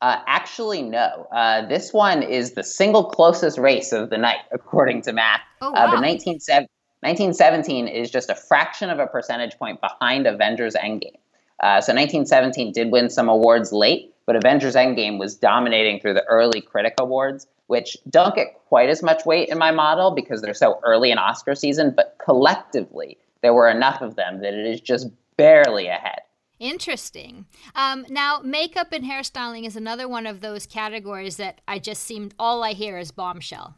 Uh, 0.02 0.18
actually, 0.26 0.82
no. 0.82 1.28
Uh, 1.32 1.68
this 1.68 1.94
one 1.94 2.24
is 2.24 2.54
the 2.54 2.64
single 2.64 3.06
closest 3.06 3.58
race 3.58 3.92
of 3.92 4.10
the 4.10 4.18
night, 4.18 4.40
according 4.52 5.04
to 5.04 5.14
math. 5.14 5.42
Oh, 5.62 5.72
wow. 5.72 5.92
but 5.92 6.02
1917 6.02 7.88
is 7.88 8.10
just 8.10 8.30
a 8.30 8.36
fraction 8.36 8.90
of 8.90 9.00
a 9.00 9.08
percentage 9.08 9.58
point 9.58 9.80
behind 9.80 10.26
Avengers 10.26 10.76
Endgame. 10.76 11.20
Uh, 11.62 11.80
so 11.80 11.94
1917 11.94 12.72
did 12.72 12.92
win 12.92 13.10
some 13.10 13.30
awards 13.30 13.72
late, 13.72 14.12
but 14.26 14.36
Avengers 14.36 14.74
Endgame 14.74 15.20
was 15.20 15.36
dominating 15.36 16.00
through 16.00 16.16
the 16.16 16.24
early 16.26 16.60
critic 16.60 16.96
awards, 17.00 17.46
which 17.72 17.96
don't 18.10 18.36
get 18.36 18.48
quite 18.68 18.90
as 18.90 19.02
much 19.02 19.26
weight 19.26 19.48
in 19.48 19.58
my 19.58 19.72
model 19.72 20.12
because 20.12 20.42
they're 20.42 20.54
so 20.54 20.78
early 20.84 21.10
in 21.10 21.18
Oscar 21.18 21.56
season, 21.56 21.94
but 21.96 22.18
collectively, 22.22 23.18
there 23.42 23.54
were 23.54 23.70
enough 23.70 24.02
of 24.02 24.18
them 24.18 24.42
that 24.42 24.54
it 24.54 24.66
is 24.66 24.82
just 24.82 25.08
barely 25.38 25.88
ahead. 25.88 26.20
Interesting. 26.60 27.46
Um, 27.74 28.06
now, 28.10 28.42
makeup 28.44 28.92
and 28.92 29.06
hairstyling 29.06 29.66
is 29.66 29.78
another 29.78 30.06
one 30.10 30.28
of 30.28 30.42
those 30.42 30.66
categories 30.66 31.38
that 31.38 31.62
I 31.66 31.80
just 31.80 32.04
seemed 32.04 32.36
all 32.38 32.62
I 32.62 32.74
hear 32.74 32.98
is 32.98 33.12
bombshell. 33.12 33.76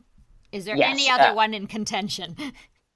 Is 0.52 0.66
there 0.66 0.76
yes, 0.76 0.90
any 0.92 1.08
other 1.08 1.30
uh, 1.30 1.36
one 1.36 1.54
in 1.54 1.68
contention? 1.68 2.36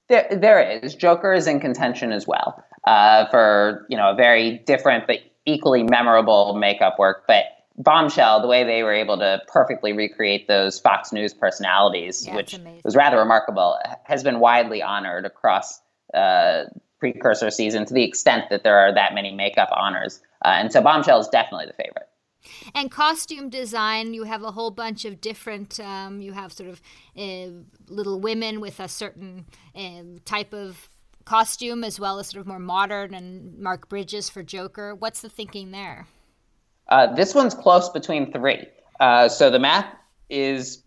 There, 0.08 0.26
there 0.30 0.80
is. 0.82 0.94
Joker 0.94 1.34
is 1.34 1.46
in 1.46 1.60
contention 1.60 2.12
as 2.12 2.26
well 2.26 2.64
uh, 2.86 3.26
for 3.26 3.84
you 3.90 3.96
know 3.98 4.12
a 4.12 4.14
very 4.14 4.56
different 4.56 5.06
but 5.06 5.18
equally 5.44 5.82
memorable 5.82 6.54
makeup 6.54 6.98
work, 6.98 7.24
but 7.28 7.44
Bombshell, 7.78 8.42
the 8.42 8.48
way 8.48 8.64
they 8.64 8.82
were 8.82 8.92
able 8.92 9.18
to 9.18 9.40
perfectly 9.46 9.92
recreate 9.92 10.48
those 10.48 10.80
Fox 10.80 11.12
News 11.12 11.32
personalities, 11.32 12.26
yeah, 12.26 12.34
which 12.34 12.58
was 12.84 12.96
rather 12.96 13.18
remarkable, 13.18 13.78
has 14.04 14.24
been 14.24 14.40
widely 14.40 14.82
honored 14.82 15.24
across 15.24 15.80
uh, 16.12 16.64
precursor 16.98 17.50
season 17.50 17.86
to 17.86 17.94
the 17.94 18.02
extent 18.02 18.50
that 18.50 18.64
there 18.64 18.78
are 18.78 18.92
that 18.92 19.14
many 19.14 19.32
makeup 19.32 19.68
honors. 19.72 20.20
Uh, 20.44 20.48
and 20.48 20.72
so 20.72 20.80
Bombshell 20.80 21.20
is 21.20 21.28
definitely 21.28 21.66
the 21.66 21.72
favorite. 21.72 22.08
And 22.74 22.90
costume 22.90 23.48
design, 23.48 24.14
you 24.14 24.24
have 24.24 24.42
a 24.42 24.50
whole 24.50 24.70
bunch 24.70 25.04
of 25.04 25.20
different, 25.20 25.78
um, 25.80 26.20
you 26.20 26.32
have 26.32 26.52
sort 26.52 26.70
of 26.70 26.80
uh, 27.16 27.48
little 27.88 28.20
women 28.20 28.60
with 28.60 28.80
a 28.80 28.88
certain 28.88 29.46
uh, 29.76 30.18
type 30.24 30.52
of 30.52 30.90
costume 31.24 31.84
as 31.84 32.00
well 32.00 32.18
as 32.18 32.28
sort 32.28 32.40
of 32.40 32.46
more 32.46 32.58
modern 32.58 33.14
and 33.14 33.58
Mark 33.58 33.88
Bridges 33.88 34.30
for 34.30 34.42
Joker. 34.42 34.94
What's 34.94 35.20
the 35.20 35.28
thinking 35.28 35.72
there? 35.72 36.06
Uh, 36.88 37.12
this 37.14 37.34
one's 37.34 37.54
close 37.54 37.88
between 37.88 38.32
three. 38.32 38.66
Uh, 39.00 39.28
so 39.28 39.50
the 39.50 39.58
math 39.58 39.86
is 40.28 40.82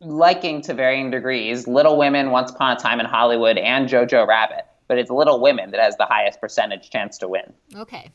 liking 0.00 0.60
to 0.62 0.74
varying 0.74 1.10
degrees 1.10 1.66
Little 1.66 1.96
Women, 1.96 2.30
Once 2.30 2.50
Upon 2.50 2.76
a 2.76 2.80
Time 2.80 3.00
in 3.00 3.06
Hollywood, 3.06 3.58
and 3.58 3.88
Jojo 3.88 4.26
Rabbit. 4.26 4.64
But 4.86 4.98
it's 4.98 5.10
Little 5.10 5.40
Women 5.40 5.70
that 5.70 5.80
has 5.80 5.96
the 5.96 6.06
highest 6.06 6.40
percentage 6.40 6.90
chance 6.90 7.18
to 7.18 7.28
win. 7.28 7.52
Okay. 7.74 8.10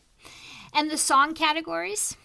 And 0.74 0.90
the 0.90 0.98
song 0.98 1.34
categories? 1.34 2.16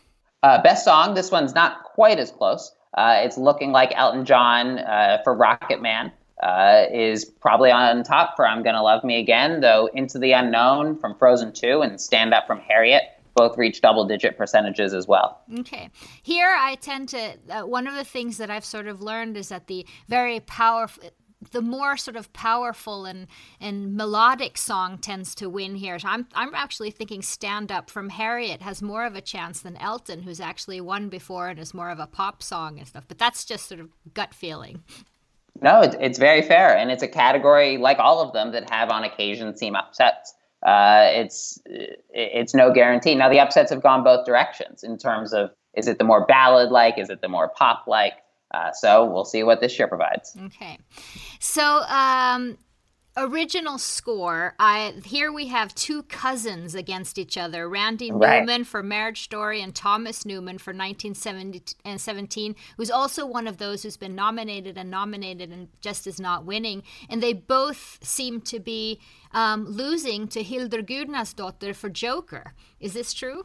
Uh, 0.43 0.63
best 0.63 0.85
song, 0.85 1.15
this 1.15 1.31
one's 1.31 1.55
not 1.55 1.83
quite 1.85 2.19
as 2.19 2.31
close. 2.31 2.75
Uh, 2.93 3.17
it's 3.19 3.39
looking 3.39 3.73
like 3.73 3.93
Elton 3.97 4.25
John 4.25 4.79
uh, 4.79 5.19
for 5.25 5.37
Rocketman 5.37 6.13
uh, 6.43 6.85
is 6.93 7.25
probably 7.25 7.71
on 7.71 8.03
top 8.05 8.37
for 8.37 8.47
I'm 8.47 8.63
Gonna 8.63 8.83
Love 8.83 9.03
Me 9.03 9.19
Again, 9.19 9.61
though 9.61 9.89
Into 9.95 10.19
the 10.19 10.33
Unknown 10.33 10.99
from 10.99 11.17
Frozen 11.17 11.55
2 11.55 11.81
and 11.81 12.01
Stand 12.01 12.35
Up 12.35 12.47
from 12.47 12.61
Harriet 12.61 13.03
both 13.35 13.59
reach 13.59 13.81
double 13.81 14.05
digit 14.07 14.37
percentages 14.37 14.95
as 14.95 15.07
well. 15.07 15.43
Okay. 15.61 15.91
Here 16.23 16.55
I 16.57 16.77
tend 16.77 17.09
to, 17.11 17.35
uh, 17.51 17.63
one 17.63 17.87
of 17.87 17.95
the 17.95 18.05
things 18.05 18.39
that 18.39 18.51
I've 18.51 18.65
sort 18.65 18.87
of 18.87 19.03
learned 19.03 19.37
is 19.37 19.49
that 19.49 19.67
the 19.67 19.87
very 20.09 20.41
powerful, 20.41 21.11
the 21.53 21.61
more 21.61 21.97
sort 21.97 22.17
of 22.17 22.33
powerful 22.33 23.05
and, 23.05 23.27
and 23.61 23.95
melodic 23.97 24.57
song 24.57 24.97
tends 24.97 25.35
to 25.35 25.49
win 25.49 25.75
here. 25.75 25.99
So 25.99 26.09
I'm, 26.09 26.27
I'm 26.35 26.55
actually 26.55 26.91
thinking 26.91 27.21
Stand 27.21 27.71
Up 27.71 27.91
from 27.91 28.09
Harriet 28.09 28.63
has 28.63 28.81
more 28.81 29.05
of 29.05 29.15
a 29.15 29.21
chance 29.21 29.61
than 29.61 29.77
Elton, 29.77 30.23
who's 30.23 30.41
actually 30.41 30.81
won 30.81 31.09
before 31.11 31.49
and 31.49 31.59
is 31.59 31.75
more 31.75 31.91
of 31.91 31.99
a 31.99 32.07
pop 32.07 32.43
song 32.43 32.79
and 32.79 32.89
stuff. 32.89 33.05
But 33.09 33.19
that's 33.19 33.45
just 33.45 33.69
sort 33.69 33.81
of 33.81 33.91
gut 34.15 34.33
feeling. 34.33 34.83
No, 35.61 35.83
it's, 35.83 35.97
it's 36.01 36.19
very 36.19 36.41
fair. 36.41 36.77
And 36.77 36.91
it's 36.91 37.03
a 37.03 37.09
category, 37.09 37.77
like 37.77 37.99
all 37.99 38.21
of 38.23 38.33
them, 38.33 38.53
that 38.53 38.71
have 38.71 38.91
on 38.91 39.05
occasion 39.05 39.55
seem 39.57 39.77
upsets. 39.77 40.35
Uh, 40.65 41.09
it's 41.11 41.59
it's 41.67 42.55
no 42.55 42.73
guarantee. 42.73 43.15
Now 43.15 43.29
the 43.29 43.41
upsets 43.41 43.71
have 43.71 43.83
gone 43.83 44.03
both 44.03 44.25
directions 44.25 44.83
in 44.83 44.97
terms 44.97 45.33
of 45.35 45.51
is 45.75 45.89
it 45.89 45.99
the 45.99 46.05
more 46.05 46.25
ballad 46.27 46.71
like, 46.71 46.99
is 46.99 47.11
it 47.11 47.21
the 47.21 47.29
more 47.29 47.49
pop 47.49 47.85
like? 47.87 48.15
Uh, 48.53 48.71
so 48.73 49.05
we'll 49.05 49.25
see 49.25 49.43
what 49.43 49.61
this 49.61 49.79
year 49.79 49.89
provides. 49.89 50.37
Okay, 50.47 50.79
so 51.41 51.83
um, 51.89 52.57
original 53.17 53.79
score 53.79 54.55
i 54.59 54.93
here 55.05 55.33
we 55.33 55.47
have 55.47 55.73
two 55.75 56.03
cousins 56.05 56.75
against 56.75 57.17
each 57.17 57.39
other 57.39 57.69
randy 57.69 58.11
right. 58.11 58.41
newman 58.41 58.65
for 58.65 58.83
marriage 58.83 59.23
story 59.23 59.61
and 59.63 59.75
thomas 59.75 60.27
newman 60.27 60.59
for 60.59 60.73
1917 60.73 62.57
who's 62.77 62.91
also 62.91 63.25
one 63.25 63.47
of 63.47 63.59
those 63.59 63.83
who's 63.83 63.97
been 63.97 64.15
nominated 64.15 64.77
and 64.77 64.91
nominated 64.91 65.51
and 65.51 65.69
just 65.81 66.07
is 66.07 66.21
not 66.21 66.45
winning. 66.45 66.83
And 67.09 67.23
they 67.23 67.33
both 67.33 67.99
seem 68.03 68.41
to 68.43 68.61
be 68.61 69.01
um, 69.33 69.67
losing 69.67 70.29
to 70.29 70.43
Hildur 70.43 70.83
Guðnadóttir 70.83 71.75
for 71.75 71.89
joker. 71.89 72.55
Is 72.81 72.93
this 72.95 73.13
true? 73.13 73.45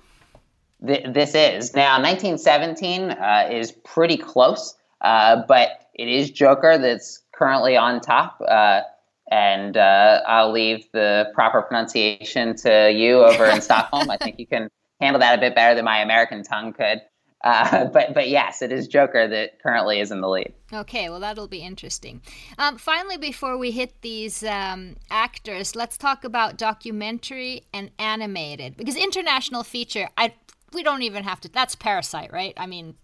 This 0.79 1.36
is. 1.36 1.75
Now 1.75 2.01
1917 2.01 3.12
uh, 3.12 3.49
is 3.51 3.71
pretty 3.71 4.17
close 4.17 4.75
uh, 5.01 5.43
but 5.47 5.89
it 5.93 6.08
is 6.08 6.32
joker 6.32 6.77
that's 6.77 7.21
currently 7.32 7.77
on 7.77 8.01
top 8.01 8.41
uh, 8.47 8.82
and 9.30 9.78
uh, 9.78 10.22
I'll 10.28 10.52
leave 10.52 10.86
the 10.92 11.32
proper 11.34 11.62
pronunciation 11.62 12.56
to 12.58 12.92
you 12.92 13.24
over 13.24 13.46
in 13.46 13.62
Stockholm. 13.70 14.10
I 14.10 14.18
think 14.18 14.39
you 14.39 14.48
can 14.48 14.70
handle 15.00 15.20
that 15.20 15.38
a 15.38 15.42
bit 15.42 15.56
better 15.56 15.76
than 15.76 15.86
my 15.86 16.00
American 16.00 16.44
tongue 16.44 16.74
could. 16.74 17.02
Uh, 17.44 17.86
but 17.94 18.13
but 18.13 18.30
yes, 18.30 18.62
it 18.62 18.72
is 18.72 18.88
Joker 18.88 19.28
that 19.28 19.62
currently 19.62 20.00
is 20.00 20.12
in 20.12 20.22
the 20.22 20.28
lead. 20.28 20.54
Okay, 20.74 21.10
well 21.10 21.20
that'll 21.20 21.48
be 21.48 21.60
interesting. 21.60 22.22
Um, 22.58 22.78
finally, 22.78 23.18
before 23.18 23.58
we 23.58 23.72
hit 23.72 24.02
these 24.02 24.44
um, 24.44 24.98
actors, 25.10 25.76
let's 25.76 25.98
talk 25.98 26.24
about 26.24 26.58
documentary 26.58 27.63
and 27.74 27.92
animated 27.98 28.76
because 28.78 28.96
international 28.96 29.63
feature. 29.63 30.10
I 30.18 30.34
we 30.74 30.84
don't 30.84 31.02
even 31.02 31.24
have 31.24 31.39
to. 31.42 31.50
That's 31.50 31.76
Parasite, 31.76 32.32
right? 32.34 32.54
I 32.58 32.65
mean, 32.65 32.96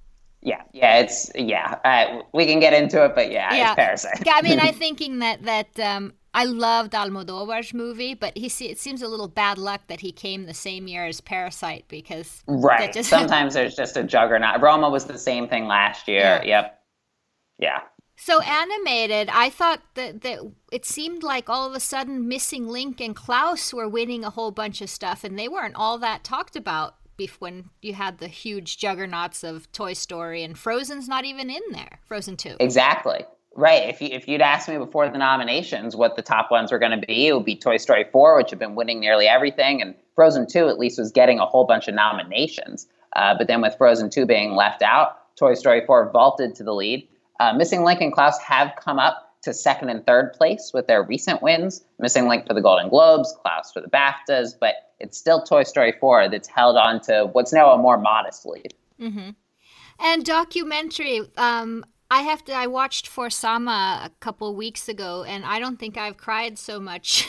yeah, 0.45 0.61
yeah, 0.73 0.99
it's 0.99 1.31
yeah. 1.33 1.79
Uh, 1.83 2.21
we 2.31 2.45
can 2.45 2.59
get 2.59 2.71
into 2.71 3.03
it, 3.03 3.15
but 3.15 3.31
yeah, 3.31 3.53
yeah. 3.53 3.71
it's 3.71 3.75
Parasite. 3.75 4.23
yeah, 4.25 4.33
I 4.35 4.43
mean, 4.43 4.59
I'm 4.59 4.73
thinking 4.85 5.19
that 5.19 5.43
that 5.43 5.79
um, 5.79 6.13
I 6.35 6.43
loved 6.43 6.93
Almodovar's 6.93 7.73
movie, 7.73 8.13
but 8.13 8.37
he 8.37 8.45
it 8.65 8.77
seems 8.77 9.01
a 9.01 9.07
little 9.07 9.27
bad 9.27 9.57
luck 9.57 9.87
that 9.87 10.01
he 10.01 10.11
came 10.11 10.45
the 10.45 10.53
same 10.53 10.87
year 10.87 11.07
as 11.07 11.19
Parasite 11.19 11.85
because 11.87 12.43
right. 12.45 12.93
Just... 12.93 13.09
Sometimes 13.17 13.55
there's 13.55 13.75
just 13.75 13.97
a 13.97 14.03
juggernaut. 14.03 14.61
Roma 14.61 14.87
was 14.87 15.05
the 15.05 15.17
same 15.17 15.47
thing 15.47 15.65
last 15.65 16.07
year. 16.07 16.19
Yeah. 16.19 16.43
Yep. 16.43 16.79
Yeah. 17.57 17.79
So 18.17 18.39
animated, 18.41 19.29
I 19.29 19.49
thought 19.49 19.81
that, 19.95 20.21
that 20.21 20.39
it 20.71 20.85
seemed 20.85 21.23
like 21.23 21.49
all 21.49 21.67
of 21.67 21.73
a 21.73 21.79
sudden 21.79 22.27
Missing 22.27 22.67
Link 22.67 23.01
and 23.01 23.15
Klaus 23.15 23.73
were 23.73 23.89
winning 23.89 24.23
a 24.23 24.29
whole 24.29 24.51
bunch 24.51 24.81
of 24.81 24.89
stuff, 24.89 25.23
and 25.23 25.39
they 25.39 25.49
weren't 25.49 25.75
all 25.75 25.97
that 25.97 26.23
talked 26.23 26.55
about 26.55 26.95
when 27.39 27.69
you 27.81 27.93
had 27.93 28.17
the 28.17 28.27
huge 28.27 28.77
juggernauts 28.77 29.43
of 29.43 29.71
Toy 29.71 29.93
Story 29.93 30.43
and 30.43 30.57
Frozen's 30.57 31.07
not 31.07 31.25
even 31.25 31.49
in 31.49 31.61
there. 31.71 31.99
Frozen 32.05 32.37
2. 32.37 32.57
Exactly. 32.59 33.25
Right. 33.55 33.87
If, 33.87 34.01
you, 34.01 34.09
if 34.11 34.27
you'd 34.27 34.41
asked 34.41 34.67
me 34.67 34.77
before 34.77 35.09
the 35.09 35.17
nominations 35.17 35.95
what 35.95 36.17
the 36.17 36.21
top 36.21 36.51
ones 36.51 36.71
were 36.71 36.79
going 36.79 36.99
to 36.99 37.05
be, 37.05 37.27
it 37.27 37.33
would 37.33 37.45
be 37.45 37.55
Toy 37.55 37.77
Story 37.77 38.05
4, 38.11 38.37
which 38.37 38.49
had 38.49 38.59
been 38.59 38.75
winning 38.75 38.99
nearly 38.99 39.27
everything, 39.27 39.81
and 39.81 39.95
Frozen 40.13 40.47
2 40.47 40.67
at 40.67 40.77
least 40.77 40.99
was 40.99 41.11
getting 41.11 41.39
a 41.39 41.45
whole 41.45 41.65
bunch 41.65 41.87
of 41.87 41.95
nominations. 41.95 42.87
Uh, 43.15 43.33
but 43.37 43.47
then 43.47 43.61
with 43.61 43.75
Frozen 43.77 44.09
2 44.09 44.25
being 44.25 44.55
left 44.55 44.81
out, 44.81 45.35
Toy 45.37 45.53
Story 45.53 45.85
4 45.85 46.11
vaulted 46.11 46.55
to 46.55 46.63
the 46.63 46.73
lead. 46.73 47.07
Uh, 47.39 47.53
Missing 47.53 47.83
Link 47.83 48.01
and 48.01 48.13
Klaus 48.13 48.37
have 48.39 48.73
come 48.77 48.99
up 48.99 49.24
to 49.45 49.53
second 49.53 49.89
and 49.89 50.05
third 50.05 50.33
place 50.33 50.71
with 50.73 50.87
their 50.87 51.01
recent 51.01 51.41
wins. 51.41 51.83
Missing 51.99 52.27
Link 52.27 52.45
for 52.45 52.53
the 52.53 52.61
Golden 52.61 52.89
Globes, 52.89 53.33
Klaus 53.41 53.71
for 53.71 53.81
the 53.81 53.87
BAFTAs, 53.87 54.55
but 54.59 54.75
it's 54.99 55.17
still 55.17 55.41
Toy 55.41 55.63
Story 55.63 55.93
4 55.99 56.29
that's 56.29 56.47
held 56.47 56.75
on 56.77 56.99
to 57.01 57.29
what's 57.31 57.53
now 57.53 57.71
a 57.71 57.77
more 57.77 57.97
modest 57.97 58.45
lead. 58.45 58.73
Mm-hmm. 58.99 59.29
And 59.99 60.25
documentary, 60.25 61.21
um, 61.37 61.85
I 62.11 62.21
have 62.21 62.45
to. 62.45 62.53
I 62.53 62.67
watched 62.67 63.07
For 63.07 63.29
Sama 63.29 64.01
a 64.05 64.09
couple 64.19 64.55
weeks 64.55 64.87
ago, 64.87 65.23
and 65.23 65.43
I 65.43 65.59
don't 65.59 65.79
think 65.79 65.97
I've 65.97 66.17
cried 66.17 66.59
so 66.59 66.79
much 66.79 67.27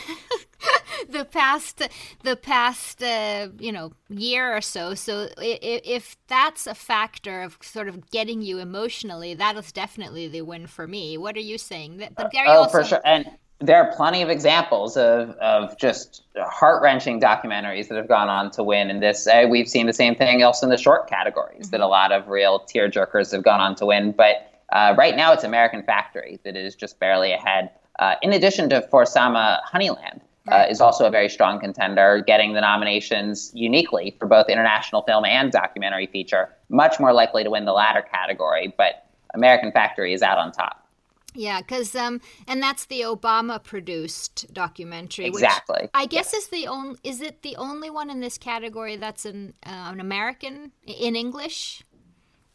the 1.09 1.25
past 1.25 1.83
the 2.23 2.37
past 2.37 3.03
uh, 3.03 3.49
you 3.59 3.73
know 3.73 3.93
year 4.09 4.55
or 4.55 4.61
so. 4.61 4.95
So 4.95 5.29
if, 5.39 5.81
if, 5.85 6.17
that's 6.29 6.67
a 6.67 6.75
factor 6.75 7.43
of 7.43 7.59
sort 7.63 7.89
of 7.89 8.11
getting 8.11 8.43
you 8.43 8.59
emotionally, 8.59 9.33
that 9.35 9.57
is 9.57 9.73
definitely 9.73 10.29
the 10.29 10.43
win 10.43 10.67
for 10.67 10.87
me. 10.87 11.17
What 11.17 11.37
are 11.37 11.41
you 11.41 11.57
saying? 11.57 11.99
But 12.15 12.27
uh, 12.27 12.29
oh, 12.47 12.51
also- 12.51 12.71
for 12.71 12.85
sure. 12.85 13.01
And 13.05 13.31
there 13.59 13.83
are 13.83 13.91
plenty 13.97 14.21
of 14.21 14.29
examples 14.29 14.99
of, 14.99 15.31
of 15.31 15.79
just 15.79 16.25
heart 16.37 16.83
wrenching 16.83 17.19
documentaries 17.19 17.89
that 17.89 17.97
have 17.97 18.09
gone 18.09 18.29
on 18.29 18.51
to 18.51 18.63
win. 18.63 18.91
And 18.91 19.03
this, 19.03 19.27
uh, 19.27 19.47
we've 19.49 19.69
seen 19.69 19.87
the 19.87 19.95
same 19.95 20.15
thing 20.15 20.43
also 20.43 20.67
in 20.67 20.71
the 20.71 20.77
short 20.77 21.09
categories 21.09 21.63
mm-hmm. 21.63 21.71
that 21.71 21.81
a 21.81 21.87
lot 21.87 22.13
of 22.13 22.29
real 22.29 22.59
tear 22.59 22.91
jerkers 22.91 23.33
have 23.33 23.43
gone 23.43 23.61
on 23.61 23.75
to 23.77 23.87
win. 23.87 24.13
But 24.13 24.56
uh, 24.71 24.95
right 24.97 25.17
now, 25.17 25.33
it's 25.33 25.45
American 25.45 25.83
Factory 25.83 26.41
that 26.45 26.57
is 26.57 26.75
just 26.75 26.99
barely 26.99 27.33
ahead. 27.33 27.71
Uh, 27.99 28.15
in 28.23 28.33
addition 28.33 28.69
to 28.71 28.83
For 28.83 29.07
Sama 29.07 29.63
Honeyland, 29.73 30.21
uh, 30.49 30.67
is 30.71 30.81
also 30.81 31.07
a 31.07 31.11
very 31.11 31.29
strong 31.29 31.59
contender, 31.59 32.23
getting 32.25 32.53
the 32.53 32.61
nominations 32.61 33.51
uniquely 33.55 34.15
for 34.19 34.27
both 34.27 34.49
international 34.49 35.03
film 35.03 35.25
and 35.25 35.51
documentary 35.51 36.07
feature. 36.07 36.55
Much 36.69 37.01
more 37.01 37.13
likely 37.13 37.43
to 37.43 37.51
win 37.51 37.65
the 37.65 37.73
latter 37.73 38.03
category, 38.03 38.73
but 38.77 39.07
American 39.35 39.73
Factory 39.73 40.13
is 40.13 40.23
out 40.23 40.39
on 40.39 40.53
top. 40.53 40.87
Yeah, 41.35 41.61
because 41.61 41.95
um, 41.95 42.21
and 42.49 42.63
that's 42.63 42.87
the 42.87 43.03
Obama 43.03 43.63
produced 43.63 44.53
documentary. 44.55 45.27
Exactly. 45.27 45.91
I 45.93 46.07
guess 46.07 46.33
is 46.33 46.49
the 46.49 46.67
only 46.67 46.99
is 47.05 47.21
it 47.21 47.43
the 47.43 47.57
only 47.57 47.91
one 47.91 48.09
in 48.09 48.21
this 48.21 48.39
category 48.39 48.97
that's 48.97 49.27
an 49.27 49.53
uh, 49.67 49.91
an 49.93 50.01
American 50.01 50.73
in 50.87 51.15
English? 51.15 51.85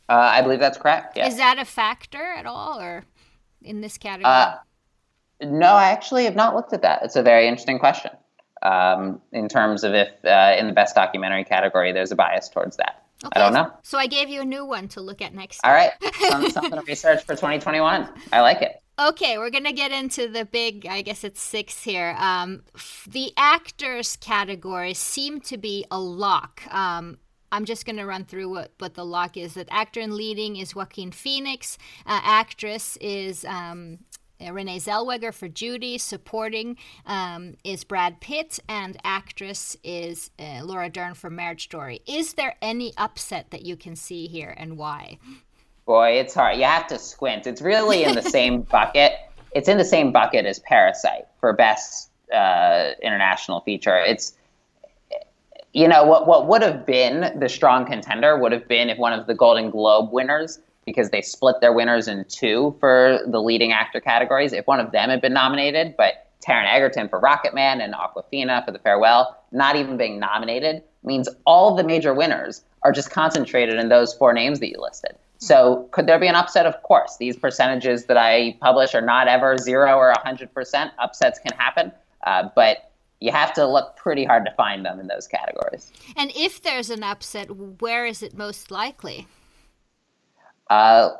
Uh, 0.09 0.13
I 0.13 0.41
believe 0.41 0.59
that's 0.59 0.77
correct. 0.77 1.15
Yes. 1.15 1.33
Is 1.33 1.37
that 1.37 1.57
a 1.57 1.65
factor 1.65 2.21
at 2.21 2.45
all, 2.45 2.79
or 2.79 3.05
in 3.61 3.81
this 3.81 3.97
category? 3.97 4.25
Uh, 4.25 4.55
no, 5.41 5.73
I 5.73 5.89
actually 5.89 6.25
have 6.25 6.35
not 6.35 6.55
looked 6.55 6.73
at 6.73 6.81
that. 6.81 7.01
It's 7.03 7.15
a 7.15 7.23
very 7.23 7.47
interesting 7.47 7.79
question. 7.79 8.11
Um, 8.61 9.21
in 9.31 9.49
terms 9.49 9.83
of 9.83 9.93
if 9.93 10.09
uh, 10.23 10.55
in 10.57 10.67
the 10.67 10.73
best 10.73 10.93
documentary 10.95 11.43
category, 11.43 11.91
there's 11.91 12.11
a 12.11 12.15
bias 12.15 12.49
towards 12.49 12.77
that. 12.77 13.05
Okay, 13.23 13.39
I 13.39 13.43
don't 13.43 13.53
know. 13.53 13.71
So 13.83 13.97
I 13.97 14.07
gave 14.07 14.29
you 14.29 14.41
a 14.41 14.45
new 14.45 14.65
one 14.65 14.87
to 14.89 15.01
look 15.01 15.21
at 15.21 15.33
next. 15.33 15.61
All 15.63 15.71
right, 15.71 15.91
something 16.51 16.71
to 16.71 16.83
research 16.87 17.23
for 17.23 17.35
2021. 17.35 18.09
I 18.31 18.41
like 18.41 18.61
it. 18.61 18.81
Okay, 18.99 19.37
we're 19.37 19.49
gonna 19.49 19.73
get 19.73 19.91
into 19.91 20.27
the 20.27 20.45
big. 20.45 20.85
I 20.85 21.01
guess 21.01 21.23
it's 21.23 21.41
six 21.41 21.83
here. 21.83 22.15
Um, 22.19 22.63
the 23.07 23.31
actors 23.35 24.15
category 24.17 24.93
seem 24.93 25.39
to 25.41 25.57
be 25.57 25.85
a 25.89 25.99
lock. 25.99 26.61
Um, 26.71 27.17
I'm 27.51 27.65
just 27.65 27.85
going 27.85 27.97
to 27.97 28.05
run 28.05 28.25
through 28.25 28.49
what, 28.49 28.71
what 28.79 28.93
the 28.93 29.05
lock 29.05 29.37
is. 29.37 29.55
That 29.55 29.67
actor 29.71 29.99
in 29.99 30.15
leading 30.15 30.55
is 30.55 30.75
Joaquin 30.75 31.11
Phoenix. 31.11 31.77
Uh, 32.05 32.19
actress 32.23 32.97
is 33.01 33.45
um, 33.45 33.99
Renee 34.49 34.79
Zellweger 34.79 35.33
for 35.33 35.47
Judy. 35.47 35.97
Supporting 35.97 36.77
um, 37.05 37.55
is 37.63 37.83
Brad 37.83 38.21
Pitt, 38.21 38.59
and 38.69 38.97
actress 39.03 39.75
is 39.83 40.31
uh, 40.39 40.61
Laura 40.63 40.89
Dern 40.89 41.13
for 41.13 41.29
Marriage 41.29 41.63
Story. 41.63 42.01
Is 42.07 42.33
there 42.33 42.55
any 42.61 42.93
upset 42.97 43.51
that 43.51 43.63
you 43.63 43.75
can 43.75 43.95
see 43.95 44.27
here, 44.27 44.53
and 44.57 44.77
why? 44.77 45.19
Boy, 45.85 46.11
it's 46.11 46.33
hard. 46.33 46.57
You 46.57 46.63
have 46.63 46.87
to 46.87 46.99
squint. 46.99 47.47
It's 47.47 47.61
really 47.61 48.03
in 48.03 48.15
the 48.15 48.21
same 48.21 48.61
bucket. 48.71 49.13
It's 49.53 49.67
in 49.67 49.77
the 49.77 49.85
same 49.85 50.11
bucket 50.11 50.45
as 50.45 50.59
Parasite 50.59 51.27
for 51.39 51.51
best 51.53 52.09
uh, 52.33 52.91
international 53.01 53.61
feature. 53.61 53.97
It's 53.97 54.37
you 55.73 55.87
know 55.87 56.03
what 56.05 56.27
what 56.27 56.47
would 56.47 56.61
have 56.61 56.85
been 56.85 57.37
the 57.39 57.49
strong 57.49 57.85
contender 57.85 58.37
would 58.37 58.51
have 58.51 58.67
been 58.67 58.89
if 58.89 58.97
one 58.97 59.13
of 59.13 59.27
the 59.27 59.33
Golden 59.33 59.69
Globe 59.69 60.11
winners 60.11 60.59
because 60.85 61.11
they 61.11 61.21
split 61.21 61.55
their 61.61 61.73
winners 61.73 62.07
in 62.07 62.25
two 62.27 62.75
for 62.79 63.19
the 63.27 63.41
leading 63.41 63.71
actor 63.71 63.99
categories. 63.99 64.51
If 64.51 64.65
one 64.67 64.79
of 64.79 64.91
them 64.91 65.09
had 65.09 65.21
been 65.21 65.33
nominated, 65.33 65.95
but 65.95 66.27
Taron 66.45 66.65
Egerton 66.67 67.07
for 67.07 67.21
Rocketman 67.21 67.83
and 67.83 67.93
Awkwafina 67.93 68.65
for 68.65 68.71
The 68.71 68.79
Farewell 68.79 69.37
not 69.51 69.75
even 69.75 69.95
being 69.95 70.19
nominated 70.19 70.83
means 71.03 71.29
all 71.45 71.75
the 71.75 71.83
major 71.83 72.13
winners 72.13 72.63
are 72.83 72.91
just 72.91 73.11
concentrated 73.11 73.77
in 73.77 73.89
those 73.89 74.13
four 74.13 74.33
names 74.33 74.59
that 74.59 74.69
you 74.69 74.77
listed. 74.79 75.15
So 75.37 75.87
could 75.91 76.07
there 76.07 76.19
be 76.19 76.27
an 76.27 76.35
upset? 76.35 76.65
Of 76.65 76.81
course. 76.83 77.17
These 77.17 77.37
percentages 77.37 78.05
that 78.05 78.17
I 78.17 78.57
publish 78.61 78.93
are 78.93 79.01
not 79.01 79.27
ever 79.27 79.57
zero 79.57 79.95
or 79.95 80.13
100%. 80.13 80.91
Upsets 80.99 81.39
can 81.39 81.57
happen. 81.57 81.91
Uh, 82.25 82.49
but 82.55 82.90
you 83.21 83.31
have 83.31 83.53
to 83.53 83.65
look 83.65 83.95
pretty 83.95 84.25
hard 84.25 84.43
to 84.45 84.51
find 84.51 84.83
them 84.83 84.99
in 84.99 85.07
those 85.07 85.27
categories. 85.27 85.91
And 86.17 86.31
if 86.35 86.61
there's 86.61 86.89
an 86.89 87.03
upset, 87.03 87.49
where 87.79 88.05
is 88.05 88.21
it 88.21 88.35
most 88.35 88.71
likely? 88.71 89.27
Uh, 90.69 91.11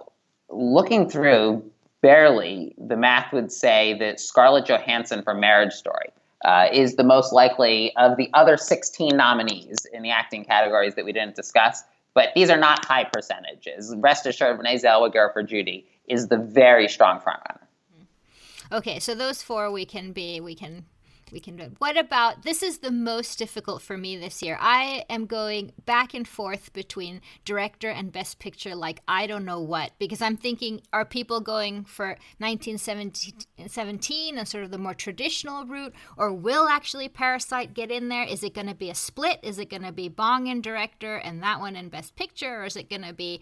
looking 0.49 1.07
through, 1.07 1.63
barely, 2.01 2.73
the 2.77 2.97
math 2.97 3.31
would 3.31 3.51
say 3.51 3.97
that 3.99 4.19
Scarlett 4.19 4.65
Johansson 4.65 5.21
for 5.21 5.35
Marriage 5.35 5.73
Story 5.73 6.09
uh, 6.43 6.67
is 6.73 6.95
the 6.95 7.03
most 7.03 7.31
likely 7.31 7.95
of 7.97 8.17
the 8.17 8.29
other 8.33 8.57
16 8.57 9.15
nominees 9.15 9.77
in 9.93 10.01
the 10.01 10.09
acting 10.09 10.43
categories 10.43 10.95
that 10.95 11.05
we 11.05 11.13
didn't 11.13 11.35
discuss. 11.35 11.83
But 12.15 12.29
these 12.35 12.49
are 12.49 12.57
not 12.57 12.83
high 12.83 13.05
percentages. 13.05 13.93
Rest 13.97 14.25
assured, 14.25 14.57
Renee 14.57 14.79
Zellweger 14.79 15.31
for 15.31 15.43
Judy 15.43 15.85
is 16.07 16.27
the 16.27 16.37
very 16.37 16.87
strong 16.87 17.19
frontrunner. 17.19 17.59
Okay, 18.71 18.99
so 18.99 19.13
those 19.13 19.43
four 19.43 19.71
we 19.71 19.85
can 19.85 20.13
be 20.13 20.39
we 20.39 20.55
can 20.55 20.85
we 21.31 21.39
can 21.39 21.55
do. 21.55 21.71
What 21.77 21.97
about 21.97 22.43
this 22.43 22.61
is 22.61 22.79
the 22.79 22.91
most 22.91 23.37
difficult 23.37 23.81
for 23.81 23.97
me 23.97 24.17
this 24.17 24.41
year. 24.41 24.57
I 24.59 25.05
am 25.09 25.25
going 25.25 25.73
back 25.85 26.13
and 26.13 26.27
forth 26.27 26.73
between 26.73 27.21
director 27.45 27.89
and 27.89 28.11
best 28.11 28.39
picture 28.39 28.75
like 28.75 29.01
I 29.07 29.27
don't 29.27 29.45
know 29.45 29.61
what 29.61 29.91
because 29.99 30.21
I'm 30.21 30.37
thinking 30.37 30.81
are 30.91 31.05
people 31.05 31.39
going 31.39 31.83
for 31.85 32.17
1917 32.39 34.37
and 34.37 34.47
sort 34.47 34.63
of 34.63 34.71
the 34.71 34.77
more 34.77 34.93
traditional 34.93 35.65
route 35.65 35.93
or 36.17 36.33
will 36.33 36.67
actually 36.67 37.09
Parasite 37.09 37.73
get 37.73 37.91
in 37.91 38.09
there? 38.09 38.23
Is 38.23 38.43
it 38.43 38.53
going 38.53 38.67
to 38.67 38.75
be 38.75 38.89
a 38.89 38.95
split? 38.95 39.39
Is 39.43 39.59
it 39.59 39.69
going 39.69 39.83
to 39.83 39.91
be 39.91 40.09
Bong 40.09 40.47
in 40.47 40.61
director 40.61 41.15
and 41.17 41.41
that 41.43 41.59
one 41.59 41.75
in 41.75 41.89
best 41.89 42.15
picture 42.15 42.61
or 42.61 42.65
is 42.65 42.75
it 42.75 42.89
going 42.89 43.03
to 43.03 43.13
be 43.13 43.41